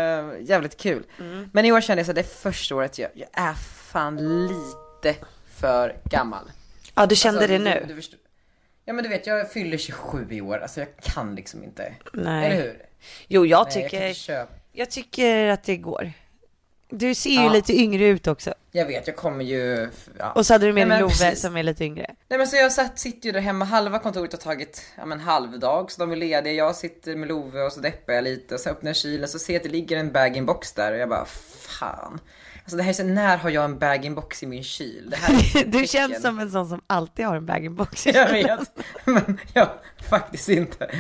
[0.41, 1.03] jävligt kul.
[1.53, 3.55] Men i år kände jag så att det är första året jag, jag är
[3.93, 5.21] fan lite
[5.57, 6.51] för gammal.
[6.95, 7.85] Ja, du kände Alltså, det nu?
[7.89, 8.03] Du, du.
[8.85, 10.59] Ja men du vet, jag fyller 27 i år.
[10.59, 11.95] Alltså jag kan liksom inte.
[12.13, 12.47] Nej.
[12.47, 12.83] Eller hur?
[13.29, 14.53] Jo, jag Nej, jag tycker, köpa.
[14.73, 16.13] Jag tycker att det går.
[16.93, 17.53] Du ser ju Ja.
[17.53, 18.55] lite yngre ut också.
[18.73, 19.91] Jag vet, jag kommer ju...
[20.19, 20.33] Ja.
[20.33, 21.41] Och så hade du med dig Love precis.
[21.41, 22.15] som är lite yngre.
[22.29, 25.21] Nej men så jag satt, sitter ju där hemma, halva kontoret har tagit ja, men
[25.21, 26.53] halvdag så de är lediga.
[26.53, 29.39] Jag sitter med Love och så deppar jag lite och så öppnar jag kylen så
[29.39, 31.25] ser jag att det ligger en bag-in-box där och jag bara
[31.81, 32.21] fan.
[32.71, 35.11] Alltså det här är så, när har jag en bag-in-box i min kyl?
[35.11, 38.07] Det här Du känns som en sån som alltid har en bag-in-box.
[38.15, 38.61] Jag vet,
[39.05, 39.75] men ja,
[40.11, 40.85] faktiskt inte.
[40.85, 40.93] Uh,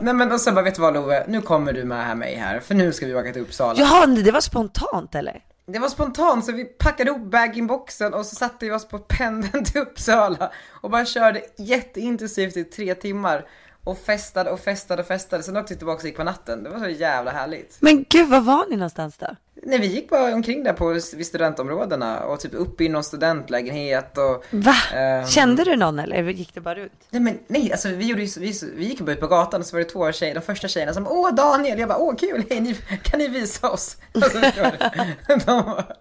[0.00, 2.34] nej men och så bara, vet du vad Love, nu kommer du med här mig
[2.34, 3.80] här, för nu ska vi åka till Uppsala.
[3.80, 5.42] Jaha, det var spontant eller?
[5.66, 9.64] Det var spontant så vi packade ihop bag-in-boxen och så satte vi oss på pendeln
[9.64, 13.46] till Uppsala och bara körde jätteintensivt i tre timmar.
[13.86, 15.42] Och festade och festade och festade.
[15.42, 16.62] Sen åkte vi tillbaka och gick på natten.
[16.62, 17.76] Det var så jävla härligt.
[17.80, 19.26] Men gud, var var ni någonstans då?
[19.62, 24.18] Nej, vi gick bara omkring där på, vid studentområdena och typ upp i någon studentlägenhet
[24.18, 24.44] och...
[24.50, 24.74] Va?
[24.94, 25.26] Ehm.
[25.26, 26.92] Kände du någon eller gick det bara runt?
[27.10, 29.66] Nej men nej, alltså vi gjorde ju, vi, vi gick bara ut på gatan och
[29.66, 31.78] så var det två tjejer, de första tjejerna som Åh Daniel!
[31.78, 33.96] Jag bara Åh kul, hej, ni, kan ni visa oss?
[34.14, 34.38] Alltså,
[35.46, 35.96] de, var-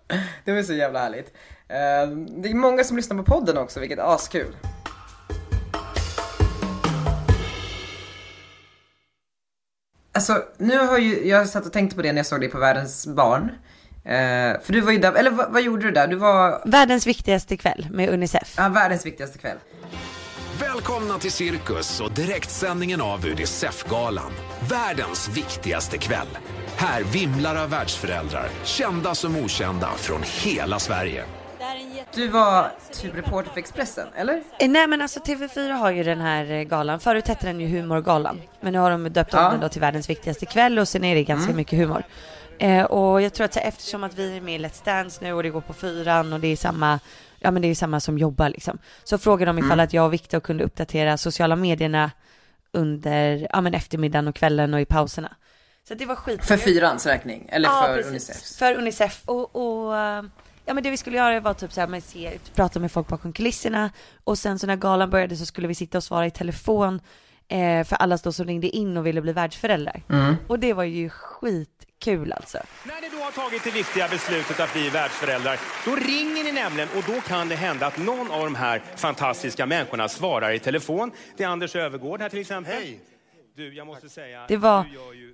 [0.46, 1.34] det var så jävla härligt.
[1.68, 4.56] Ehm, det är många som lyssnar på podden också, vilket är askul.
[10.16, 12.60] Alltså, nu har ju, jag satt och tänkte på det när jag såg dig på
[12.60, 13.44] Världens barn.
[14.06, 16.08] Eh, för du var ju där, eller vad, vad gjorde du där?
[16.08, 18.54] Du var, Världens viktigaste kväll med Unicef.
[18.58, 19.58] ja, världens viktigaste kväll.
[20.62, 24.32] Välkomna till Cirkus och direktsändningen av Unicef-galan.
[24.70, 26.28] Världens viktigaste kväll.
[26.76, 31.24] Här vimlar av världsföräldrar, kända som okända, från hela Sverige.
[32.14, 34.44] Du var typ reporter för Expressen, eller?
[34.60, 37.68] Eh, Nej men alltså TV4 har ju den här eh, galan, förut hette den ju
[37.68, 38.42] Humorgalan.
[38.62, 39.50] Men nu har de döpt om Ja.
[39.52, 42.04] den då till världens viktigaste kväll och sen är det ganska mycket humor.
[42.58, 45.34] Eh, och jag tror att så, eftersom att vi är med i Let's Dance nu
[45.34, 47.00] och det går på fyran och det är samma,
[47.40, 48.78] ja men det är samma som jobbar liksom.
[49.04, 52.12] Så frågade de ifall att jag och Viktor kunde uppdatera sociala medierna
[52.72, 55.36] under, ja men eftermiddagen och kvällen och i pauserna.
[55.88, 56.46] Så det var skit.
[56.46, 58.10] För Fyrans räkning, eller Ja, för precis.
[58.12, 58.58] Unicef?
[58.60, 59.22] För Unicef.
[59.26, 60.24] Och, och eh,
[60.66, 63.08] ja, men det vi skulle göra var typ så här, man ser, prata med folk
[63.08, 63.92] bakom kulisserna
[64.24, 67.02] och sen så när galan började så skulle vi sitta och svara i telefon
[67.48, 70.02] eh, för alla då som ringde in och ville bli världsföräldrar.
[70.10, 70.36] Mm.
[70.48, 72.58] Och det var ju skitkul alltså.
[72.84, 76.90] När ni då har tagit det viktiga beslutet att bli världsföräldrar, då ringer ni nämligen
[76.98, 81.12] och då kan det hända att någon av de här fantastiska människorna svarar i telefon.
[81.38, 82.74] Det är Anders Övergård här till exempel.
[82.74, 83.15] Hej!
[83.56, 84.46] Du, jag måste säga...
[84.48, 84.86] Det var,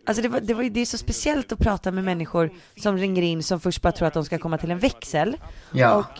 [0.05, 2.97] alltså det var, det var ju, det är så speciellt att prata med människor som
[2.97, 5.38] ringer in som först bara tror att de ska komma till en växel.
[5.71, 5.95] Ja.
[5.95, 6.19] Och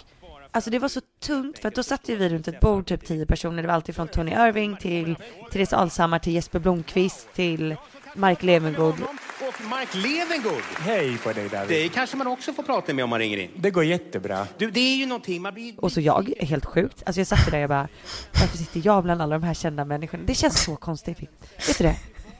[0.54, 3.06] Alltså det var så tungt för att då satt ju vi runt ett bord, typ
[3.06, 3.62] tio personer.
[3.62, 5.16] Det var alltid från Tony Irving till
[5.52, 7.76] Therese Alshammar till Jesper Blomqvist till
[8.16, 8.96] Mark Levengood.
[9.60, 11.70] Och Mark Levengood, Hej på dig David.
[11.70, 13.50] det kanske man också får prata med om man ringer in.
[13.56, 14.48] Det går jättebra.
[14.58, 15.74] Du, det är ju någonting, man blir...
[15.78, 17.04] Och så jag, helt sjukt.
[17.06, 17.88] Alltså jag satt där och jag bara,
[18.40, 20.24] varför sitter jag bland alla de här kända människorna?
[20.28, 21.20] Det känns så konstigt.
[21.68, 21.96] Vet du det?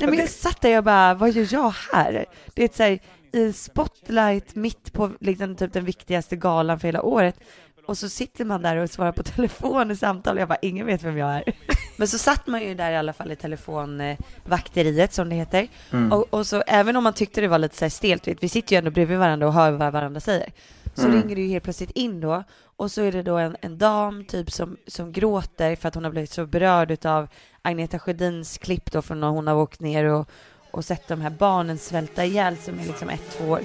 [0.00, 2.26] Nej men jag satt där och jag bara, vad gör jag här?
[2.54, 2.98] Det är ett så här,
[3.32, 7.40] i spotlight mitt på liksom, typ den viktigaste galan för hela året.
[7.86, 10.86] Och så sitter man där och svarar på telefon i samtal och jag bara, ingen
[10.86, 11.42] vet vem jag är.
[11.96, 15.68] Men så satt man ju där i alla fall i telefonvakteriet som det heter.
[16.10, 18.72] Och, och så även om man tyckte det var lite så här stelt, vi sitter
[18.72, 20.52] ju ändå bredvid varandra och hör vad varandra säger.
[20.94, 22.44] Så ringer det ju helt plötsligt in då
[22.76, 26.04] och så är det då en, en dam typ som, som gråter för att hon
[26.04, 27.28] har blivit så berörd utav
[27.62, 30.30] Agneta Sjödins klipp då från när hon har åkt ner och,
[30.70, 33.60] och sett de här barnen svälta ihjäl som är liksom ett, två år.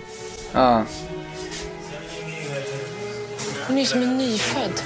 [0.53, 0.85] Ja.
[3.71, 4.81] Hon är som en nyfödd.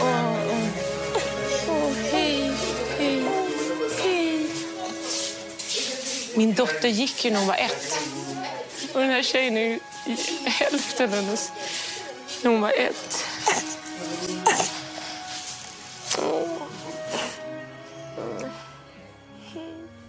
[0.00, 2.52] Åh, hej,
[2.98, 3.22] hej,
[4.02, 4.46] hej.
[6.36, 7.98] Min dotter gick ju när hon var ett.
[8.94, 9.78] Och den här tjejen är
[10.48, 11.52] hälften hennes
[12.42, 13.24] när hon var ett.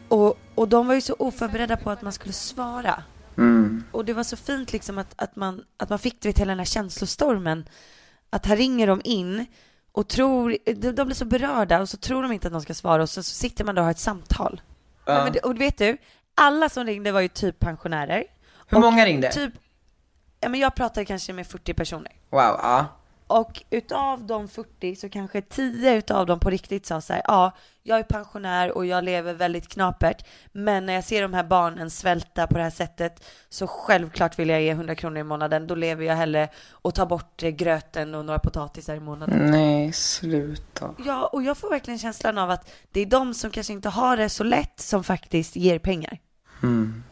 [0.07, 3.03] Och, och de var ju så oförberedda på att man skulle svara.
[3.37, 3.83] Mm.
[3.91, 6.51] Och det var så fint liksom att, att, man, att man fick du vet, hela
[6.51, 7.69] den här känslostormen.
[8.29, 9.45] Att här ringer de in
[9.91, 12.73] och tror, de, de blir så berörda och så tror de inte att de ska
[12.73, 14.61] svara och så, så sitter man där och har ett samtal.
[15.05, 15.23] Ja.
[15.23, 15.97] men och vet du,
[16.35, 18.23] alla som ringde var ju typ pensionärer.
[18.67, 19.31] Hur många ringde?
[19.31, 19.53] Typ,
[20.39, 22.11] ja men jag pratade kanske med 40 personer.
[22.29, 22.87] Wow, ja.
[23.27, 27.51] Och utav de 40 så kanske 10 utav dem på riktigt sa så här, ja,
[27.83, 31.89] jag är pensionär och jag lever väldigt knapert, men när jag ser de här barnen
[31.89, 35.75] svälta på det här sättet så självklart vill jag ge 100 kronor i månaden, då
[35.75, 39.51] lever jag hellre och tar bort eh, gröten och några potatisar i månaden.
[39.51, 40.95] Nej, sluta.
[41.05, 44.17] Ja, och jag får verkligen känslan av att det är de som kanske inte har
[44.17, 46.17] det så lätt som faktiskt ger pengar.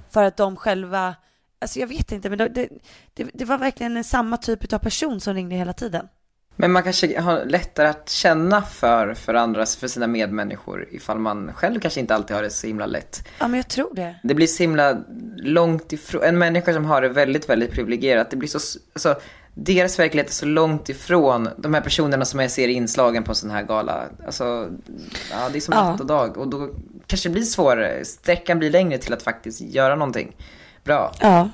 [0.10, 1.16] För att de själva,
[1.62, 2.70] alltså jag vet inte, men det,
[3.14, 6.08] det, det, var verkligen samma typ av person som ringde hela tiden.
[6.56, 11.54] Men man kanske har lättare att känna för, för andras, för sina medmänniskor ifall man
[11.54, 13.28] själv kanske inte alltid har det så himla lätt.
[13.40, 14.16] Ja, men jag tror det.
[14.24, 14.98] Det blir så himla
[15.38, 19.16] långt ifrån, en människa som har det väldigt, väldigt privilegierat, det blir så, alltså
[19.54, 23.32] deras verklighet är så långt ifrån de här personerna som jag ser i inslagen på
[23.32, 24.06] en sån här gala.
[24.26, 24.70] Alltså,
[25.32, 25.92] ja det är som Ja.
[25.92, 26.70] natt och dag och då
[27.08, 30.36] kanske det blir svårare, sträckan blir längre till att faktiskt göra någonting
[30.84, 31.14] bra.
[31.20, 31.50] Ja.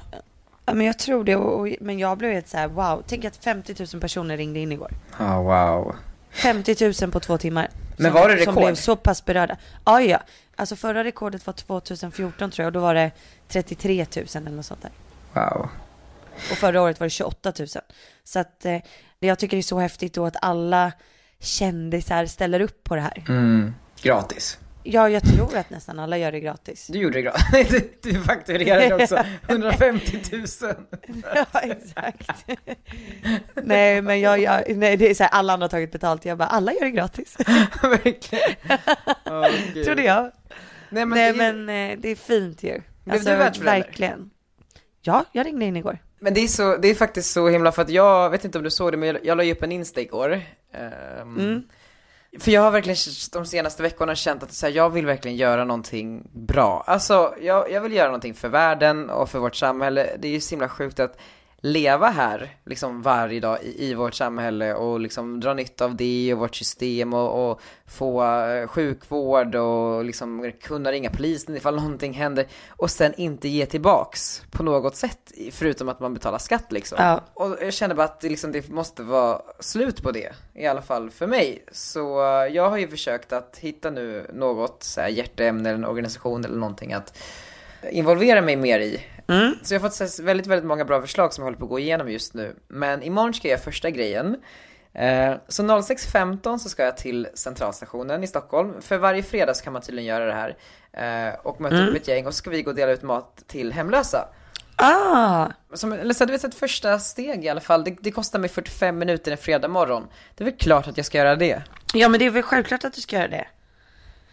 [0.66, 1.36] ja, men jag tror det.
[1.36, 3.04] Och, och, men jag blev helt så här, wow.
[3.08, 4.92] Tänk att 50 000 personer ringde in igår.
[5.20, 5.96] Ja, wow.
[6.32, 7.70] 50 000 på två timmar.
[7.98, 8.64] Men Som- var det Som rekord?
[8.66, 9.58] blev så pass berörda.
[9.86, 10.20] Ja, ja.
[10.56, 13.12] Alltså förra rekordet var 2014 tror jag och då var det
[13.48, 14.92] 33 000 eller något sånt där.
[15.34, 15.70] Wow.
[16.52, 17.68] Och förra året var det 28 000.
[18.24, 18.78] Så att eh,
[19.20, 20.92] det jag tycker det är så häftigt då att alla
[21.40, 23.24] kändisar ställer upp på det här.
[23.30, 23.76] Mm.
[24.02, 24.60] Gratis.
[24.90, 26.88] Ja, jag tror att nästan alla gör det gratis.
[26.88, 27.70] Du gjorde det gratis.
[27.70, 30.46] Du, du fakturerade också 150 000.
[31.36, 32.46] Ja, exakt.
[33.56, 36.26] nej, men jag, jag nej, det är så här, alla andra har tagit betalt.
[36.26, 37.38] Jag bara, alla gör det gratis.
[37.82, 38.56] Verkligen.
[39.74, 39.86] Gud.
[39.86, 40.32] Trodde jag.
[40.90, 42.82] Nej men, nej, det, är- men eh, det är fint ju.
[43.04, 43.84] Blev du världsförälder?
[43.88, 44.30] Verkligen.
[45.02, 45.98] Ja, jag ringde in igår.
[46.20, 48.64] men det är så, det är faktiskt så himla för att jag vet inte om
[48.64, 50.42] du såg det men jag, jag la ju upp en Insta igår.
[50.74, 51.64] Ehm, Mm.
[52.40, 52.98] För jag har verkligen
[53.32, 56.84] de senaste veckorna känt att så här, jag vill verkligen göra någonting bra.
[56.88, 60.10] Alltså, jag, jag vill göra någonting för världen och för vårt samhälle.
[60.20, 61.18] Det är ju så himla sjukt att
[61.62, 66.34] leva här liksom varje dag i, i vårt samhälle och liksom dra nytta av det
[66.34, 72.14] och vårt system och, och få eh, sjukvård och liksom kunna ringa polisen ifall någonting
[72.14, 76.98] händer och sen inte ge tillbaks på något sätt förutom att man betalar skatt liksom.
[77.02, 77.24] Ja.
[77.34, 80.82] Och jag känner bara att det, liksom, det måste vara slut på det, i alla
[80.82, 81.64] fall för mig.
[81.72, 85.86] Så eh, jag har ju försökt att hitta nu något så här, hjärteämne eller en
[85.86, 87.18] organisation eller någonting att
[87.92, 89.04] involvera mig mer i.
[89.28, 89.56] Mm.
[89.64, 91.80] Så jag har fått väldigt, väldigt många bra förslag som jag håller på att gå
[91.80, 92.56] igenom just nu.
[92.68, 94.38] Men imorgon ska jag göra första grejen.
[94.94, 98.82] Eh, Så 06.15 så ska jag till centralstationen i Stockholm.
[98.82, 100.58] För varje fredag så kan man tydligen göra det här.
[101.30, 103.44] eh, Och möta upp ett gäng och så ska vi gå och dela ut mat
[103.48, 104.28] till hemlösa.
[104.76, 107.84] Ah, Som, eller så, du vet, ett första steg i alla fall.
[107.84, 110.08] Det, det kostar mig 45 minuter en fredag morgon.
[110.36, 111.64] Det är väl klart att jag ska göra det.
[111.94, 113.48] ja men det är väl självklart att du ska göra det.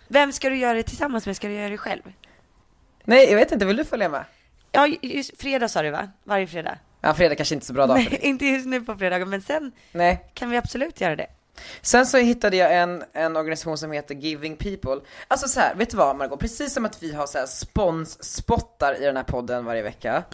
[0.09, 1.37] Vem ska du göra det tillsammans med?
[1.37, 2.03] Ska du göra det själv?
[3.05, 3.67] Nej, jag vet inte.
[3.67, 4.25] Vill du följa med?
[4.73, 6.09] Ja, just fredag sa du va?
[6.25, 6.79] Varje fredag?
[7.01, 8.29] Ja, fredag kanske inte är så bra dag för Nej, dig.
[8.29, 10.31] inte just nu på fredagen, men sen Nej.
[10.35, 11.27] kan vi absolut göra det.
[11.83, 15.01] Sen så hittade jag en, en organisation som heter Giving People.
[15.29, 16.41] Alltså så här, vet du vad Margot?
[16.41, 20.25] Precis som att vi har så här spons-spottar i den här podden varje vecka.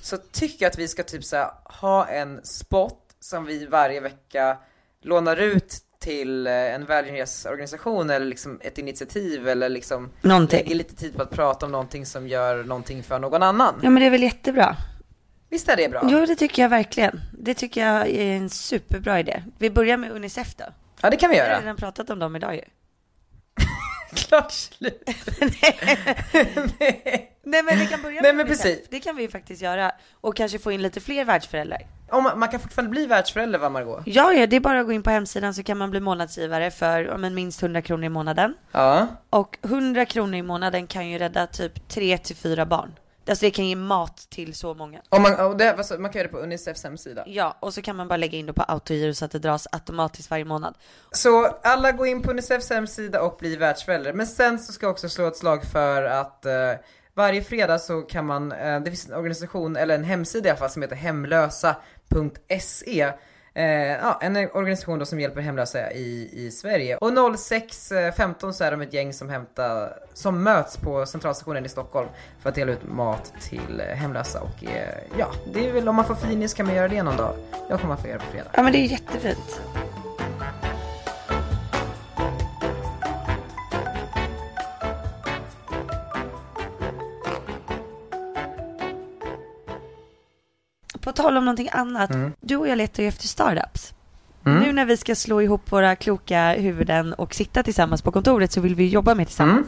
[0.00, 4.00] Så tycker jag att vi ska typ så här, ha en spot som vi varje
[4.00, 4.58] vecka
[5.02, 10.58] lånar ut till eh, en välgörenhetsorganisation eller liksom ett initiativ eller liksom Någonting.
[10.58, 13.74] lägger lite tid på att prata om någonting som gör någonting för någon annan.
[13.82, 14.76] Ja men det är väl jättebra.
[15.50, 16.02] Visst är det bra?
[16.10, 17.20] Jo det tycker jag verkligen.
[17.38, 19.42] Det tycker jag är en superbra idé.
[19.58, 20.64] Vi börjar med Unicef då.
[21.02, 21.60] Ja det kan vi Jag har göra.
[21.60, 22.62] redan pratat om dem idag ju.
[24.14, 25.02] Klart slut.
[27.44, 28.88] Nej men vi kan börja med Nej, men precis.
[28.90, 29.92] Det kan vi ju faktiskt göra.
[30.20, 31.86] Och kanske få in lite fler världsföräldrar.
[32.10, 34.02] Om man, man kan fortfarande bli världsförälder va Margot?
[34.06, 36.70] Ja, ja, det är bara att gå in på hemsidan så kan man bli månadsgivare
[36.70, 38.54] för ja, men minst 100 kronor i månaden.
[38.72, 39.06] Ja.
[39.30, 42.94] Och 100 kronor i månaden kan ju rädda typ 3 till 4 barn.
[43.28, 45.00] Alltså det kan ge mat till så många.
[45.08, 47.24] Och man, och det, sa- man kan göra det på Unicefs hemsida.
[47.26, 49.66] Ja, och så kan man bara lägga in det på autogiro så att det dras
[49.72, 50.74] automatiskt varje månad.
[51.10, 54.12] Så alla går in på Unicefs hemsida och blir världsförälder.
[54.12, 56.52] Men sen så ska jag också slå ett slag för att eh,
[57.14, 60.58] varje fredag så kan man, eh, det finns en organisation, eller en hemsida i alla
[60.58, 63.12] fall som heter hemlösa.se.
[63.54, 66.96] Eh, ja, en organisation då som hjälper hemlösa i, i Sverige.
[66.96, 72.08] Och 06.15 så är de ett gäng som hämtar, som möts på centralstationen i Stockholm
[72.40, 74.40] för att dela ut mat till hemlösa.
[74.40, 77.16] Och eh, ja, det är väl om man får finis kan man göra det någon
[77.16, 77.34] dag.
[77.68, 78.50] Jag kommer att få göra det på fredag.
[78.54, 79.60] Ja men det är jättefint.
[91.02, 92.10] På tal om någonting annat.
[92.40, 93.94] Du och jag letar ju efter startups.
[94.44, 98.60] Nu när vi ska slå ihop våra kloka huvuden och sitta tillsammans på kontoret så
[98.60, 99.66] vill vi jobba med tillsammans.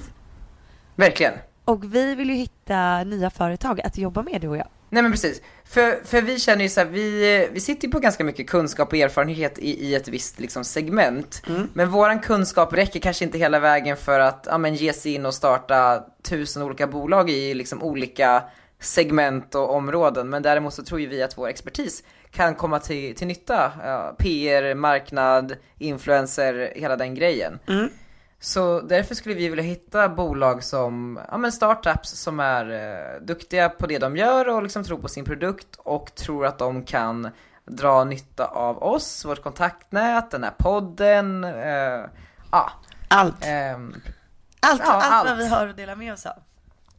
[0.96, 1.32] Verkligen.
[1.64, 4.68] Och vi vill ju hitta nya företag att jobba med du och jag.
[4.90, 5.40] Nej men precis.
[5.64, 8.88] För, för vi känner ju så här, vi, vi sitter ju på ganska mycket kunskap
[8.88, 11.42] och erfarenhet i, i ett visst liksom, segment.
[11.72, 15.26] Men våran kunskap räcker kanske inte hela vägen för att ja, men, ge sig in
[15.26, 18.42] och starta tusen olika bolag i liksom, olika
[18.84, 20.28] segment och områden.
[20.30, 23.72] Men däremot så tror ju vi att vår expertis kan komma till, till nytta.
[23.84, 27.58] Ja, PR, marknad, influencer, hela den grejen.
[28.40, 33.68] Så därför skulle vi vilja hitta bolag som, ja men startups som är eh, duktiga
[33.68, 37.28] på det de gör och liksom tror på sin produkt och tror att de kan
[37.66, 42.04] dra nytta av oss, vårt kontaktnät, den här podden, eh,
[42.52, 42.70] ja,
[43.08, 43.44] Allt.
[43.46, 43.94] ehm,
[44.60, 45.28] Allt, Ja, allt, allt.
[45.28, 46.32] vad vi har att dela med oss av.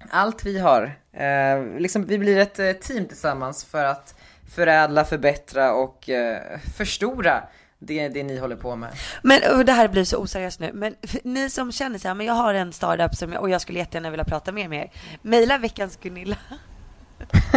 [0.10, 0.84] allt vi har.
[1.14, 4.16] Eh, liksom, vi blir ett eh, team tillsammans för att
[4.56, 7.44] förädla, förbättra och eh, förstora
[7.80, 8.90] det, det ni håller på med.
[9.22, 12.34] Men det här blir så oseriöst nu, men ni som känner så här, men jag
[12.34, 14.92] har en startup som jag, och jag skulle jättegärna vilja prata mer med er.
[15.22, 16.38] Maila veckans Gunilla.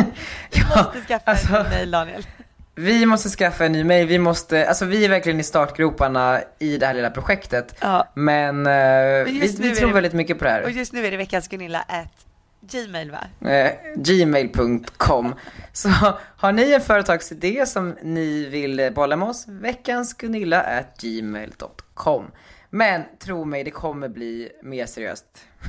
[0.52, 2.26] Vi måste skaffa alltså- en mail Daniel.
[2.74, 6.78] Vi måste skaffa en ny mail, vi måste, alltså vi är verkligen i startgroparna i
[6.78, 7.74] det här lilla projektet.
[7.80, 8.08] Ja.
[8.14, 10.62] Men, eh, vi, nu vi är tror väldigt mycket på det här.
[10.62, 12.27] Och just nu är det veckans Gunilla at
[12.60, 13.50] gmail va?
[13.50, 15.34] Eh, gmail.com.
[15.72, 15.88] Så
[16.36, 22.30] har ni en företagsidé som ni vill bolla med oss, veckansgunilla at gmail.com.
[22.70, 25.24] Men tro mig, det kommer bli mer seriöst.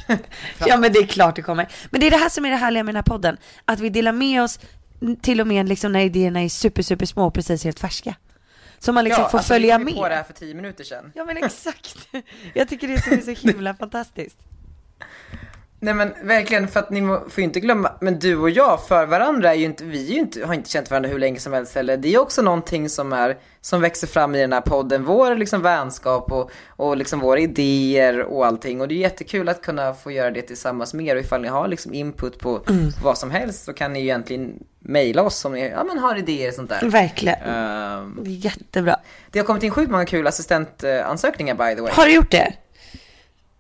[0.66, 1.68] Ja men det är klart det kommer.
[1.92, 3.38] Men det är det här som är det härliga med den här podden.
[3.66, 4.60] Att vi delar med oss
[5.22, 8.16] till och med liksom när idéerna är super super små och precis helt färska.
[8.80, 10.04] Så man liksom ja, får alltså, följa vi kom ju med.
[10.04, 11.12] på det här för tio minuter sedan.
[11.16, 11.98] Ja men exakt.
[12.54, 14.38] Jag tycker det är så, så himla fantastiskt.
[15.82, 19.06] Nej men verkligen, för att ni får ju inte glömma, men du och jag för
[19.06, 21.54] varandra är ju inte, vi är ju inte, har inte känt varandra hur länge som
[21.54, 21.98] helst heller.
[21.98, 25.62] Det är också någonting som är, som växer fram i den här podden, vår liksom
[25.62, 28.82] vänskap och, och liksom våra idéer och allting.
[28.82, 31.48] Och det är jättekul att kunna få göra det tillsammans med er och ifall ni
[31.48, 32.62] har liksom input på
[33.04, 36.16] vad som helst så kan ni ju egentligen mejla oss om ni ja, men har
[36.16, 36.90] idéer och sånt där.
[36.90, 37.40] Verkligen.
[37.40, 38.96] Är jättebra.
[39.32, 41.92] det har kommit in sjukt många kul assistentansökningar by the way.
[41.94, 42.54] Har du gjort det?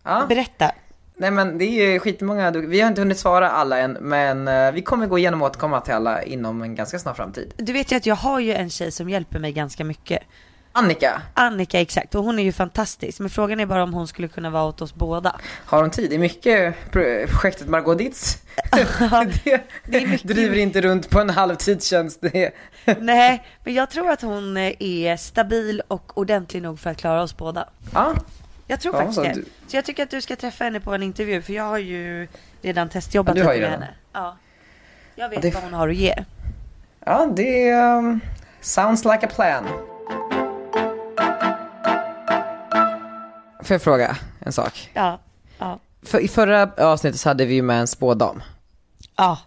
[0.03, 0.25] Ja.
[0.29, 0.71] Berätta.
[1.19, 4.71] Nej men det är ju skitmånga, vi har inte hunnit svara alla än men eh,
[4.71, 7.53] vi kommer gå igenom och återkomma till alla inom en ganska snar framtid.
[7.57, 10.23] Du vet ju att jag har ju en tjej som hjälper mig ganska mycket.
[10.71, 13.19] Annika, Annika exakt och hon är ju fantastisk.
[13.19, 15.35] Men frågan är bara om hon skulle kunna vara åt oss båda.
[15.65, 16.09] har hon tid?
[16.09, 18.37] Det är mycket pro- projektet Margot Ditz.
[18.71, 22.23] det, det är mycket- driver inte runt på en halvtidstjänst.
[22.99, 27.21] Nej, men jag tror att hon eh, är stabil och ordentlig nog för att klara
[27.23, 27.69] oss båda.
[27.93, 28.13] ja,
[28.71, 29.33] Jag tror Ja, faktiskt så det.
[29.33, 31.77] du- Så jag tycker att du ska träffa henne på en intervju för jag har
[31.77, 32.27] ju
[32.61, 33.87] redan testjobbat Ja, lite med henne.
[34.13, 34.37] Ja.
[35.15, 36.15] Jag vet det- vad hon har att ge.
[37.05, 38.19] ja det um,
[38.61, 39.65] sounds like a plan.
[43.63, 44.89] Får jag fråga en sak?
[44.93, 45.19] Ja.
[45.57, 45.79] Ja.
[46.03, 48.43] För, I förra avsnittet så hade vi ju med en spådam.
[49.17, 49.37] Ja.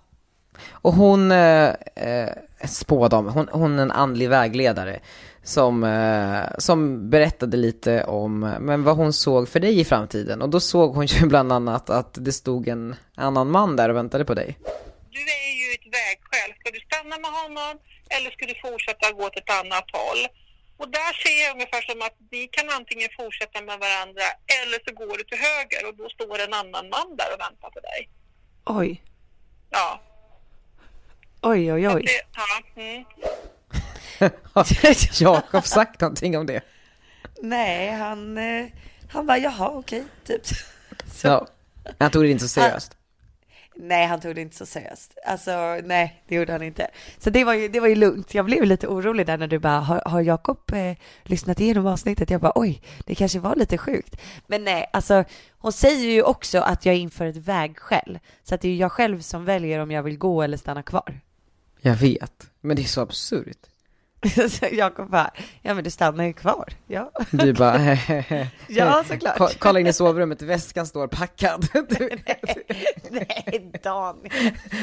[0.70, 2.28] Och hon, eh, eh,
[2.64, 4.98] spådam, hon, hon är en andlig vägledare
[5.42, 10.42] som, eh, som berättade lite om men vad hon såg för dig i framtiden.
[10.42, 13.96] Och då såg hon ju bland annat att det stod en annan man där och
[13.96, 14.58] väntade på dig.
[15.10, 16.50] Du är ju ett vägskäl.
[16.60, 17.78] Ska du stanna med honom
[18.08, 20.22] eller ska du fortsätta gå åt ett annat håll?
[20.76, 24.26] Och där ser jag ungefär som att ni kan antingen fortsätta med varandra
[24.60, 27.70] eller så går du till höger och då står en annan man där och väntar
[27.70, 28.08] på dig.
[28.64, 29.02] Oj.
[29.70, 30.00] Ja.
[31.42, 32.02] Oj, oj, oj.
[32.02, 33.04] Det, ja mm.
[34.52, 34.66] Har
[35.22, 36.60] Jakob sagt någonting om det?
[37.42, 38.66] Nej, han, eh,
[39.08, 40.46] han bara jaha, okej, typ.
[41.06, 41.46] Så, Ja.
[41.98, 42.96] Han tog det inte så seriöst.
[43.76, 45.18] Nej, han tog det inte så seriöst.
[45.26, 46.90] Alltså, nej, det gjorde han inte.
[47.18, 48.34] Så det var ju, det var ju lugnt.
[48.34, 52.30] Jag blev lite orolig där när du bara, har, har Jakob eh, lyssnat igenom avsnittet?
[52.30, 54.16] Jag bara, oj, det kanske var lite sjukt.
[54.46, 55.24] Men nej, alltså,
[55.58, 58.18] hon säger ju också att jag är inför ett vägskäl.
[58.42, 60.82] Så att det är ju jag själv som väljer om jag vill gå eller stanna
[60.82, 61.20] kvar.
[61.80, 62.46] Jag vet.
[62.60, 63.66] Men det är så absurt.
[64.72, 65.30] Jakob bara,
[65.62, 66.68] ja men du stannar ju kvar.
[66.86, 67.78] Ja, Du bara,
[68.68, 69.38] ja såklart.
[69.38, 71.68] Ko- Kolla in i sovrummet, väskan står packad.
[71.88, 72.10] Du-
[73.10, 74.32] nej, Daniel.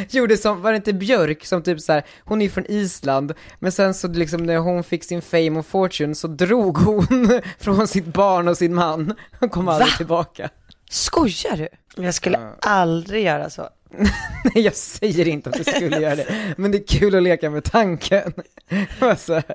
[0.10, 3.34] gjorde som, var det inte Björk som typ så här, hon är ju från Island,
[3.60, 7.88] men sen så liksom när hon fick sin fame och fortune så drog hon från
[7.88, 9.98] sitt barn och sin man och kom aldrig Va?
[9.98, 10.50] tillbaka.
[10.90, 11.68] Skojar du?
[12.04, 13.70] Jag skulle aldrig göra så.
[14.44, 17.50] Nej jag säger inte att du skulle göra det, men det är kul att leka
[17.50, 18.34] med tanken.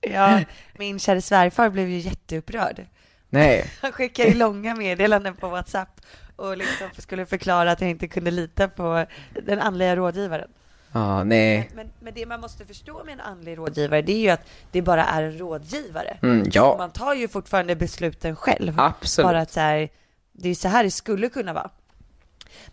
[0.00, 0.40] Ja,
[0.78, 2.86] min kära svärfar blev ju jätteupprörd.
[3.30, 6.00] nej, Han skickade långa meddelanden på WhatsApp
[6.36, 9.06] och liksom skulle förklara att jag inte kunde lita på
[9.46, 10.48] den andliga rådgivaren.
[10.92, 14.28] ja nej, Men, men det man måste förstå med en andlig rådgivare, det är ju
[14.28, 16.18] att det bara är en rådgivare.
[16.22, 18.74] mm, ja, Man tar ju fortfarande besluten själv.
[18.80, 19.26] absolut.
[19.28, 19.88] Bara att så här,
[20.32, 21.70] det är så här det skulle kunna vara.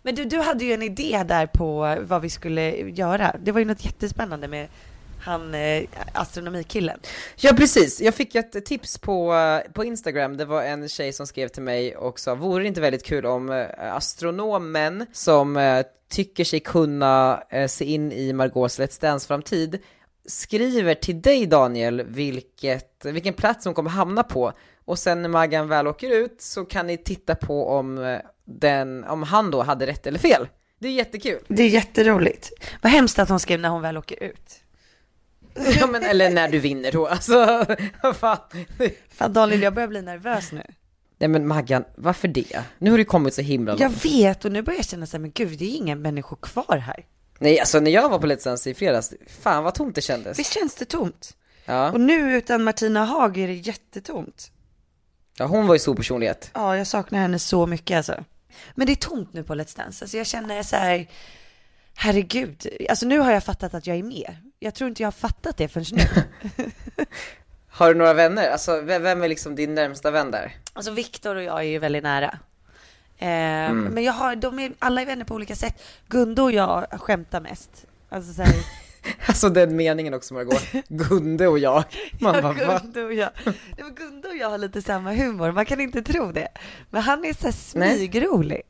[0.02, 3.36] Men du, du hade ju en idé där på vad vi skulle göra.
[3.42, 4.68] Det var ju något jättespännande med
[5.20, 7.00] han eh, astronomikillen.
[7.36, 9.34] Ja precis, jag fick ett tips på,
[9.72, 12.80] på Instagram, det var en tjej som skrev till mig och sa, vore det inte
[12.80, 18.80] väldigt kul om eh, astronomen som eh, tycker sig kunna eh, se in i Margaux
[18.80, 19.78] Let's Dance-framtid
[20.26, 24.52] skriver till dig Daniel vilket, vilken plats hon kommer hamna på
[24.84, 29.04] och sen när Maggan väl åker ut så kan ni titta på om, eh, den,
[29.04, 30.48] om han då hade rätt eller fel.
[30.78, 31.42] Det är jättekul.
[31.48, 32.50] Det är jätteroligt.
[32.82, 34.60] Vad hemskt att hon skrev när hon väl åker ut.
[35.80, 37.66] Ja men eller när du vinner då, alltså
[38.14, 38.38] fan.
[39.08, 40.62] Fan Daniel, jag börjar bli nervös nu.
[41.18, 42.62] Nej men Maggan, varför det?
[42.78, 43.80] Nu har det kommit så himla långt.
[43.80, 46.36] Jag vet och nu börjar jag känna så här, men gud det är inga människor
[46.36, 47.06] kvar här.
[47.38, 50.38] Nej alltså när jag var på Let's i fredags, fan vad tomt det kändes.
[50.38, 51.36] Visst känns det tomt?
[51.64, 51.92] Ja.
[51.92, 54.50] Och nu utan Martina Haag är det jättetomt.
[55.38, 56.50] ja, hon var ju stor personlighet.
[56.54, 58.24] Ja, jag saknar henne så mycket alltså.
[58.74, 60.04] Men det är tomt nu på Let's Dance.
[60.04, 61.06] Alltså jag känner så här,
[61.94, 62.68] herregud.
[62.88, 64.36] Alltså nu har jag fattat att jag är med.
[64.58, 66.02] Jag tror inte jag har fattat det förrän nu.
[67.68, 68.50] Har du några vänner?
[68.50, 70.52] Alltså vem är liksom din närmsta vän där?
[70.72, 72.38] Alltså Viktor och jag är ju väldigt nära.
[73.18, 75.82] Eh, Men jag har, de är, alla är vänner på olika sätt.
[76.08, 77.84] Gundo och jag skämtar mest.
[78.08, 78.54] Alltså så här,
[79.26, 81.84] Alltså den meningen också Margot, Gunde och jag.
[82.20, 82.80] Man bara, va?
[82.82, 83.30] Gunde och jag.
[83.44, 86.48] Nej, men Gunde och jag har lite samma humor, man kan inte tro det.
[86.90, 88.62] Men han är så smygrolig.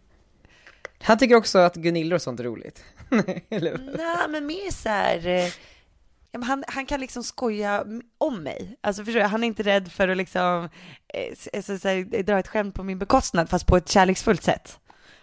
[1.02, 2.84] Han tycker också att Gunilla och sånt är roligt.
[3.08, 5.26] Nej, men mer så här...
[5.26, 5.48] eh,
[6.36, 7.84] Ja, han, han kan liksom skoja
[8.18, 8.76] om mig.
[8.80, 9.26] Alltså förstår du?
[9.26, 10.68] Han är inte rädd för att liksom
[11.14, 14.78] eh, alltså, så här, dra ett skämt på min bekostnad, fast på ett kärleksfullt sätt.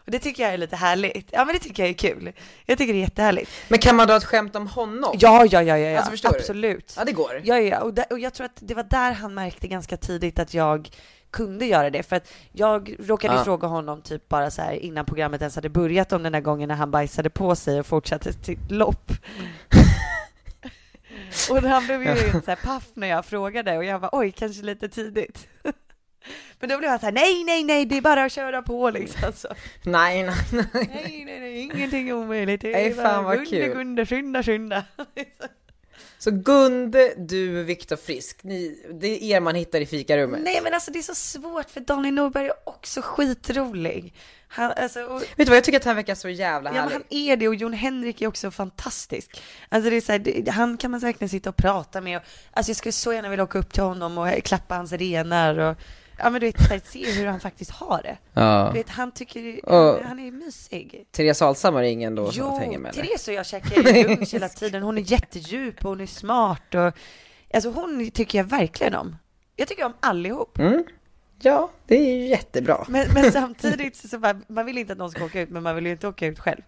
[0.06, 1.30] Och det tycker jag är lite härligt.
[1.32, 2.32] Ja, men det tycker jag är kul.
[2.66, 3.52] Jag tycker det är jättehärligt.
[3.68, 5.16] Men kan man dra ett skämt om honom?
[5.20, 5.98] Ja, ja, ja, ja, ja.
[5.98, 6.40] Alltså, förstår du?
[6.40, 6.94] absolut.
[6.98, 7.42] Ja, det går.
[7.44, 10.40] Ja, ja, och, där, och jag tror att det var där han märkte ganska tidigt
[10.40, 10.90] att jag
[11.32, 13.44] kunde göra det, för att jag råkade Ja.
[13.44, 16.68] fråga honom typ bara så här innan programmet ens hade börjat om den där gången
[16.68, 19.10] när han bajsade på sig och fortsatte sitt lopp.
[21.50, 24.32] och han blev ju helt så här paff när jag frågade och jag var oj,
[24.32, 25.48] kanske lite tidigt.
[26.60, 28.90] Men då blev han så här, nej, nej, nej, det är bara att köra på
[28.90, 29.34] liksom.
[29.36, 29.48] Så.
[29.84, 30.66] Nej, nej, nej.
[30.74, 32.62] Nej, nej, nej, ingenting är omöjligt.
[32.62, 33.74] Det är Nej, fan, vad Gunde, kul.
[33.74, 34.84] Gunde, skynda, skynda.
[36.18, 40.42] Så Gunde, du, Viktor Frisk, ni, det är er man hittar i fikarummet.
[40.42, 44.14] Nej men alltså det är så svårt för Daniel Norberg är också skitrolig.
[44.48, 46.84] Han, alltså, och, Vet du vad, jag tycker att han verkar så jävla ja, men
[46.84, 46.94] härlig.
[46.94, 49.42] han är det och Jon Henrik är också fantastisk.
[49.70, 52.18] Alltså det är så här, det, han kan man verkligen sitta och prata med.
[52.18, 55.58] Och, alltså jag skulle så gärna vilja åka upp till honom och klappa hans renar
[55.58, 55.78] och
[56.24, 58.18] ja men du vet, så här, se hur han faktiskt har det.
[58.34, 58.70] Ja.
[58.74, 61.06] Du vet, han tycker, Och- han är mysig.
[61.12, 63.04] Therese Alshammar är ingen då som hänger med eller?
[63.04, 64.84] Therese och jag käkar ju lunch hela tiden.
[64.84, 66.94] Hon är jättedjup och hon är smart och
[67.54, 69.16] alltså hon tycker jag verkligen om.
[69.56, 70.60] Jag tycker om allihop.
[70.60, 70.84] Mm.
[71.44, 72.86] Ja, det är ju jättebra.
[72.88, 75.76] Men, men samtidigt så bara, man vill inte att någon ska åka ut, men man
[75.76, 76.62] vill ju inte åka ut själv.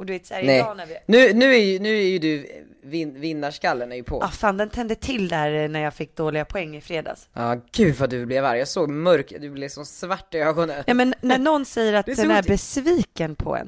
[0.00, 0.58] Och du vet såhär, Nej.
[0.58, 0.96] idag när vi...
[1.06, 2.46] Nu, nu, är ju, nu är ju du,
[2.82, 4.22] vin, vinnarskallen är ju på.
[4.22, 7.28] Ah, fan, den tände till där när jag fick dåliga poäng i fredags.
[7.32, 8.58] Ja, gud vad du blev arg.
[8.58, 10.84] Jag såg mörk, du blev så svart i ögonen.
[10.86, 13.62] Ja, men när någon säger att den är besviken på en.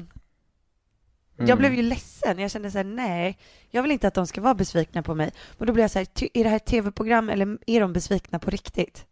[1.38, 1.48] Mm.
[1.48, 3.38] Jag blev ju ledsen, jag kände såhär, nej,
[3.70, 5.32] jag vill inte att de ska vara besvikna på mig.
[5.58, 8.50] Och då blev jag såhär, är det här ett tv-program eller är de besvikna på
[8.50, 9.04] riktigt?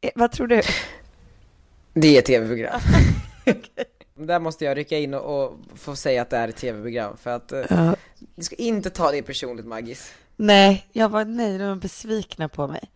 [0.00, 0.62] Eh, vad tror du?
[1.94, 2.80] Det är ett tv-program.
[4.14, 7.30] Där måste jag rycka in och, och få säga att det är ett tv-program för
[7.30, 7.96] att eh, Ja.
[8.34, 10.12] du ska inte ta det personligt Maggis.
[10.36, 12.90] Nej, jag var nej, de är besvikna på mig.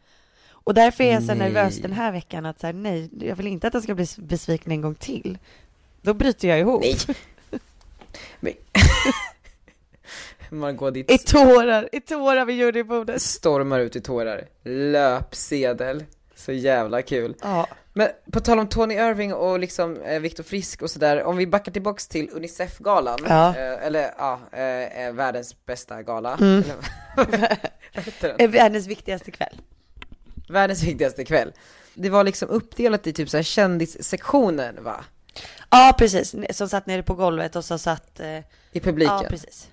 [0.50, 1.38] Och därför är jag så Nej.
[1.52, 4.06] nervös den här veckan att så här, nej, jag vill inte att de ska bli
[4.18, 5.38] besvikna en gång till.
[6.02, 6.82] Då bryter jag ihop.
[6.82, 6.96] Nej.
[8.40, 8.52] Men...
[10.50, 13.22] Man går I tårar, i tårar vid jurybordet.
[13.22, 14.48] stormar ut i tårar.
[14.64, 16.04] Löpsedel.
[16.46, 17.34] Så jävla kul.
[17.42, 17.66] Ja.
[17.92, 21.46] Men på tal om Tony Irving och liksom eh, Viktor Frisk och sådär, om vi
[21.46, 23.48] backar tillbaks till Unicef-galan, Ja.
[23.56, 26.64] eh, eller ja, eh, eh, världens bästa gala, Mm.
[27.16, 27.58] eller?
[28.42, 29.60] Är Världens viktigaste kväll.
[30.48, 31.52] Världens viktigaste kväll.
[31.94, 35.04] Det var liksom uppdelat i typ så här kändissektionen va?
[35.70, 36.34] Ja, precis.
[36.50, 38.20] Som satt nere på golvet och så satt...
[38.20, 38.38] Eh,
[38.72, 39.14] I publiken.
[39.22, 39.68] ja, precis.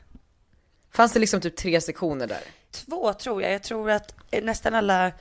[0.91, 2.41] Fanns det liksom typ tre sektioner där?
[2.71, 3.51] Två tror jag.
[3.53, 5.11] Jag tror att eh, nästan alla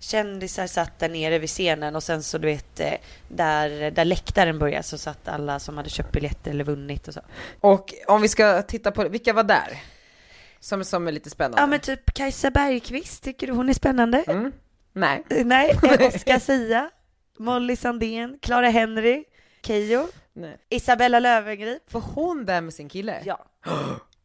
[0.00, 2.92] kändisar satt där nere vid scenen och sen så du vet eh,
[3.28, 7.20] där, där läktaren började så satt alla som hade köpt biljetter eller vunnit och så.
[7.60, 9.82] Och om vi ska titta på, vilka var där?
[10.60, 11.60] Som, som är lite spännande?
[11.60, 14.24] Ja men typ Kajsa Bergqvist, tycker du hon är spännande?
[14.26, 14.52] Mm.
[14.92, 15.24] Nej.
[15.30, 15.70] Eh, Nej,
[16.14, 16.90] Oscar Sia,
[17.38, 19.24] Molly Sandén, Clara Henry,
[19.62, 20.56] Keyyo, Nej.
[20.68, 21.92] Isabella Löwengrip.
[21.92, 23.22] Var hon där med sin kille?
[23.24, 23.46] Ja.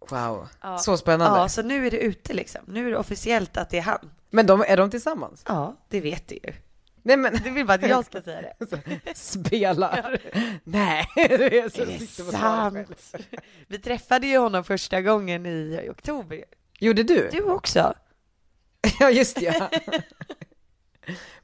[0.10, 0.78] Wow, Ja.
[0.78, 1.40] så spännande.
[1.40, 2.62] Ja, så nu är det ute liksom.
[2.68, 4.12] Nu är det officiellt att det är han.
[4.36, 5.44] Men de, är de tillsammans?
[5.48, 6.54] Ja, det vet du ju.
[7.04, 9.16] Nej men, Du vill bara att jag ska säga det.
[9.16, 10.18] spelar.
[10.64, 13.16] Nej, det är så Är det sant?
[13.68, 16.44] Vi träffade ju honom första gången i, oktober.
[16.80, 17.30] Gjorde du?
[17.32, 17.94] Du också?
[19.00, 19.70] Ja just det, ja.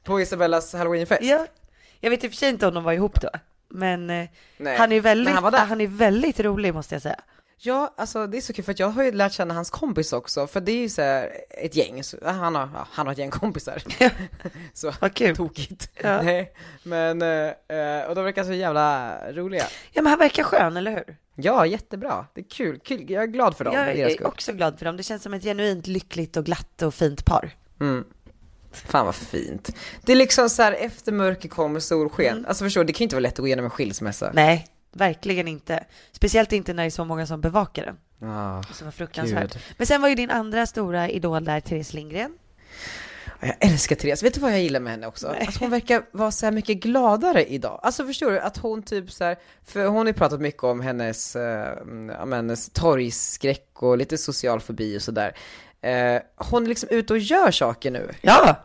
[0.02, 1.22] På Isabellas halloweenfest?
[1.22, 1.46] Ja.
[2.00, 3.30] Jag vet i och för sig inte om de var ihop då.
[3.68, 4.76] Men eh, Nej.
[4.76, 5.64] han är väldigt, han var där.
[5.66, 7.20] han är väldigt rolig måste jag säga.
[7.64, 10.12] Ja, alltså det är så kul för att jag har ju lärt känna hans kompis
[10.12, 13.12] också, för det är ju så här ett gäng, så, han, har, ja, han har
[13.12, 13.82] ett gäng kompisar.
[14.72, 15.36] så Vad kul.
[15.36, 15.90] tokigt.
[16.02, 16.22] Ja.
[16.22, 16.52] Nej,
[16.82, 19.64] men, eh, eh, och de verkar så jävla roliga.
[19.92, 21.16] Ja men han verkar skön, eller hur?
[21.34, 22.26] Ja, jättebra.
[22.34, 23.10] Det är kul, kul.
[23.10, 23.74] jag är glad för dem.
[23.74, 24.26] Jag är skull.
[24.26, 24.96] också glad för dem.
[24.96, 27.50] Det känns som ett genuint lyckligt och glatt och fint par.
[27.80, 28.04] Mm.
[28.72, 29.76] Fan vad fint.
[30.02, 32.32] Det är liksom så här efter mörker kommer solsken.
[32.36, 32.44] Mm.
[32.48, 34.30] Alltså förstår det kan ju inte vara lätt att gå igenom en skilsmässa.
[34.34, 35.84] Nej, verkligen inte.
[36.12, 38.30] Speciellt inte när det är så många som bevakar den.
[38.30, 39.52] Ah, Så var fruktansvärt.
[39.52, 39.62] Gud.
[39.76, 42.38] Men sen var ju din andra stora idol där, Therese Lindgren.
[43.40, 44.22] Jag älskar Therese.
[44.22, 45.32] Vet du vad jag gillar med henne också?
[45.32, 45.46] Nej.
[45.48, 47.80] Att hon verkar vara så här mycket gladare idag.
[47.82, 48.40] Alltså förstår du?
[48.40, 51.36] Att hon typ så här, för hon har ju pratat mycket om hennes,
[51.84, 55.36] men hennes torgskräck och lite social fobi och sådär.
[55.80, 58.10] Eh, hon är liksom ute och gör saker nu.
[58.22, 58.56] Ja!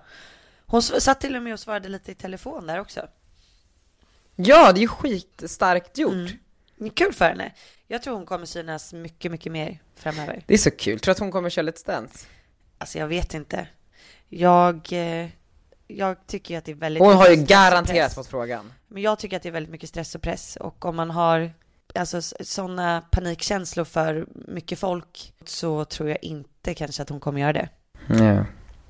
[0.65, 3.07] Hon satt till och med och svarade lite i telefon där också.
[4.39, 6.13] Ja, det är ju skitstarkt gjort.
[6.79, 6.89] Mm.
[6.89, 7.51] Kul för henne.
[7.87, 10.43] Jag tror hon kommer synas mycket, mycket mer framöver.
[10.47, 10.99] Det är så kul.
[10.99, 12.27] Tror att hon kommer köra Let's Dance?
[12.77, 13.67] Alltså jag vet inte.
[14.29, 15.27] Jag, eh,
[15.87, 18.73] jag tycker ju att det är väldigt Hon har ju garanterat fått frågan.
[18.87, 21.51] Men jag tycker att det är väldigt mycket stress och press och om man har
[21.95, 27.53] alltså sådana panikkänslor för mycket folk så tror jag inte kanske att hon kommer göra
[27.53, 27.69] det.
[28.07, 28.45] Ja.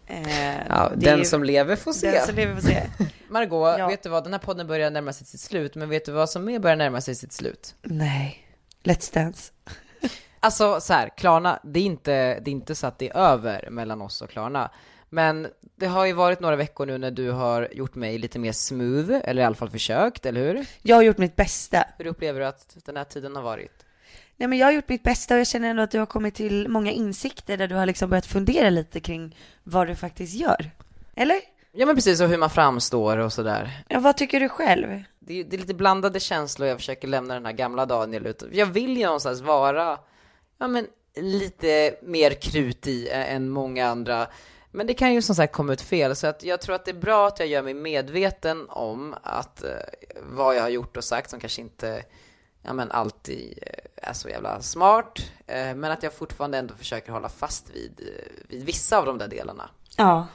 [0.08, 2.12] Eh, Ja, den ju- som lever får se.
[2.12, 2.84] Den som lever får se.
[3.30, 3.88] Margot, Ja.
[3.88, 4.24] vet du vad?
[4.24, 6.76] Den här podden börjar närma sig sitt slut, men vet du vad som mer börjar
[6.76, 7.76] närma sig sitt slut?
[7.82, 8.48] Nej.
[8.84, 9.52] Let's Dance.
[10.40, 13.70] Alltså så här, Klarna, det är, inte, det är inte så att det är över
[13.72, 14.72] mellan oss och Klarna.
[15.10, 18.52] Men det har ju varit några veckor nu när du har gjort mig lite mer
[18.52, 20.66] smooth, eller i alla fall försökt, eller hur?
[20.82, 21.84] Jag har gjort mitt bästa.
[21.98, 23.86] Hur upplever du att den här tiden har varit?
[24.38, 26.36] Nej men jag har gjort mitt bästa och jag känner ändå att du har kommit
[26.36, 30.72] till många insikter där du har liksom börjat fundera lite kring vad du faktiskt gör.
[31.16, 31.42] Eller?
[31.72, 33.84] Ja men precis, och hur man framstår och sådär.
[33.88, 35.04] Ja, vad tycker du själv?
[35.20, 38.44] Det är, det är lite blandade känslor, jag försöker lämna den här gamla Daniel ut.
[38.52, 40.00] Jag vill ju någonstans vara,
[40.58, 44.28] ja men lite mer krut i än många andra.
[44.72, 46.92] Men det kan ju som sagt komma ut fel, så att jag tror att det
[46.92, 49.70] är bra att jag gör mig medveten om att eh,
[50.30, 52.04] vad jag har gjort och sagt som kanske inte,
[52.68, 55.20] ja men alltid eh, är så jävla smart.
[55.48, 59.18] Eh, men att jag fortfarande ändå försöker hålla fast vid, eh, vid vissa av de
[59.18, 59.70] där delarna.
[59.98, 60.28] Ja.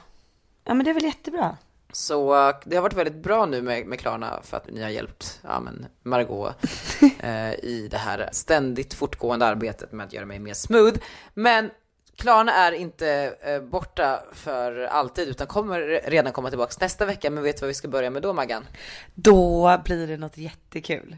[0.63, 1.57] Ja men det är väl jättebra.
[1.91, 2.33] Så
[2.65, 5.59] det har varit väldigt bra nu med, med Klarna för att ni har hjälpt ja,
[5.59, 6.55] men Margot
[7.19, 10.99] eh, i det här ständigt fortgående arbetet med att göra mig mer smooth.
[11.33, 11.71] Men
[12.15, 17.29] Klarna är inte eh, borta för alltid utan kommer redan komma tillbaka nästa vecka.
[17.29, 18.67] Men vet du vad vi ska börja med då Maggan?
[19.15, 21.17] Då blir det något jättekul.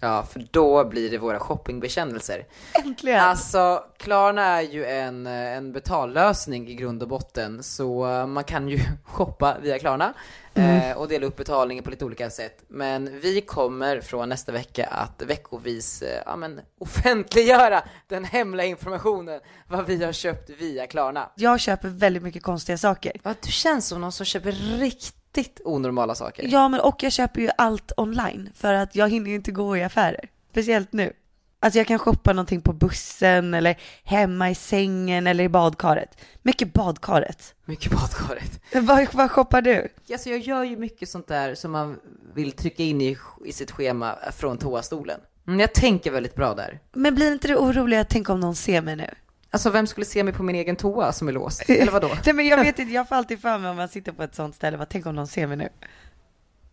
[0.00, 2.46] Ja, för då blir det våra shoppingbekännelser.
[2.84, 3.20] Äntligen!
[3.20, 8.78] Alltså, Klarna är ju en, en betallösning i grund och botten, så man kan ju
[9.04, 10.14] shoppa via Klarna
[10.54, 12.64] eh, och dela upp betalningen på lite olika sätt.
[12.68, 19.40] Men vi kommer från nästa vecka att veckovis eh, ja, men, offentliggöra den hemliga informationen
[19.68, 21.30] vad vi har köpt via Klarna.
[21.34, 23.12] Jag köper väldigt mycket konstiga saker.
[23.22, 25.25] Ja, du känns som någon som köper riktigt
[25.64, 26.48] onormala saker.
[26.48, 29.76] Ja men och jag köper ju allt online för att jag hinner ju inte gå
[29.76, 30.28] i affärer.
[30.50, 31.12] Speciellt nu.
[31.60, 36.18] Alltså jag kan shoppa någonting på bussen eller hemma i sängen eller i badkaret.
[36.42, 37.54] Mycket badkaret.
[37.64, 38.60] Mycket badkaret.
[38.74, 39.88] Vad, vad shoppar du?
[40.12, 41.98] Alltså jag gör ju mycket sånt där som man
[42.34, 45.20] vill trycka in i, i sitt schema från toastolen.
[45.46, 46.80] Mm, jag tänker väldigt bra där.
[46.92, 49.10] Men blir inte du orolig att tänka om någon ser mig nu?
[49.50, 51.62] Alltså vem skulle se mig på min egen toa som är låst?
[51.70, 52.10] Eller vadå?
[52.24, 54.34] Nej men jag vet inte, jag får alltid för mig om man sitter på ett
[54.34, 55.68] sånt ställe, vad tänk om någon ser mig nu?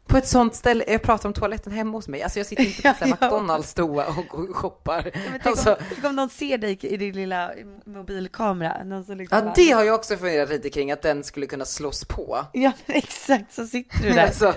[0.08, 2.24] På ett sånt ställe, jag pratar om toaletten hemma hos mig.
[2.24, 3.28] Alltså jag sitter inte på Ja, ja, ja.
[3.28, 5.04] McDonalds toa och, och shoppar.
[5.04, 7.52] Men tänk, Alltså, om, tänk om någon ser dig i din lilla
[7.86, 8.84] mobilkamera.
[8.84, 11.46] Någon som liksom ja bara- det har jag också funderat lite kring, att den skulle
[11.46, 12.46] kunna slås på.
[12.54, 14.54] Ja men exakt, så sitter du där Alltså,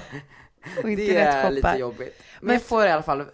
[0.84, 2.22] det är lite jobbigt.
[2.40, 3.26] Men Men- jag får i alla fall eh,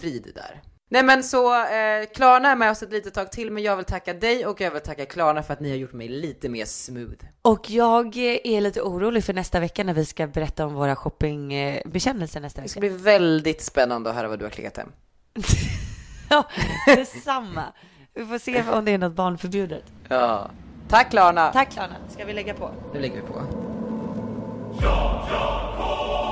[0.00, 0.60] frid där.
[0.92, 3.84] Nej men så, eh, Klarna är med oss ett litet tag till, men jag vill
[3.84, 6.64] tacka dig och jag vill tacka Klarna för att ni har gjort mig lite mer
[6.64, 7.24] smooth.
[7.42, 12.40] Och jag är lite orolig för nästa vecka när vi ska berätta om våra shoppingbekännelser
[12.40, 12.94] nästa Det ska vecka.
[12.94, 14.88] bli väldigt spännande att höra vad du har klickat hem.
[16.30, 16.48] Ja,
[16.86, 17.64] detsamma.
[18.14, 19.84] Vi får se om det är något barnförbjudet.
[20.08, 20.50] Ja.
[20.88, 21.52] Tack Klarna!
[21.52, 22.70] Tack Klarna, ska vi lägga på?
[22.94, 23.42] Nu lägger vi på.
[24.78, 26.31] Ett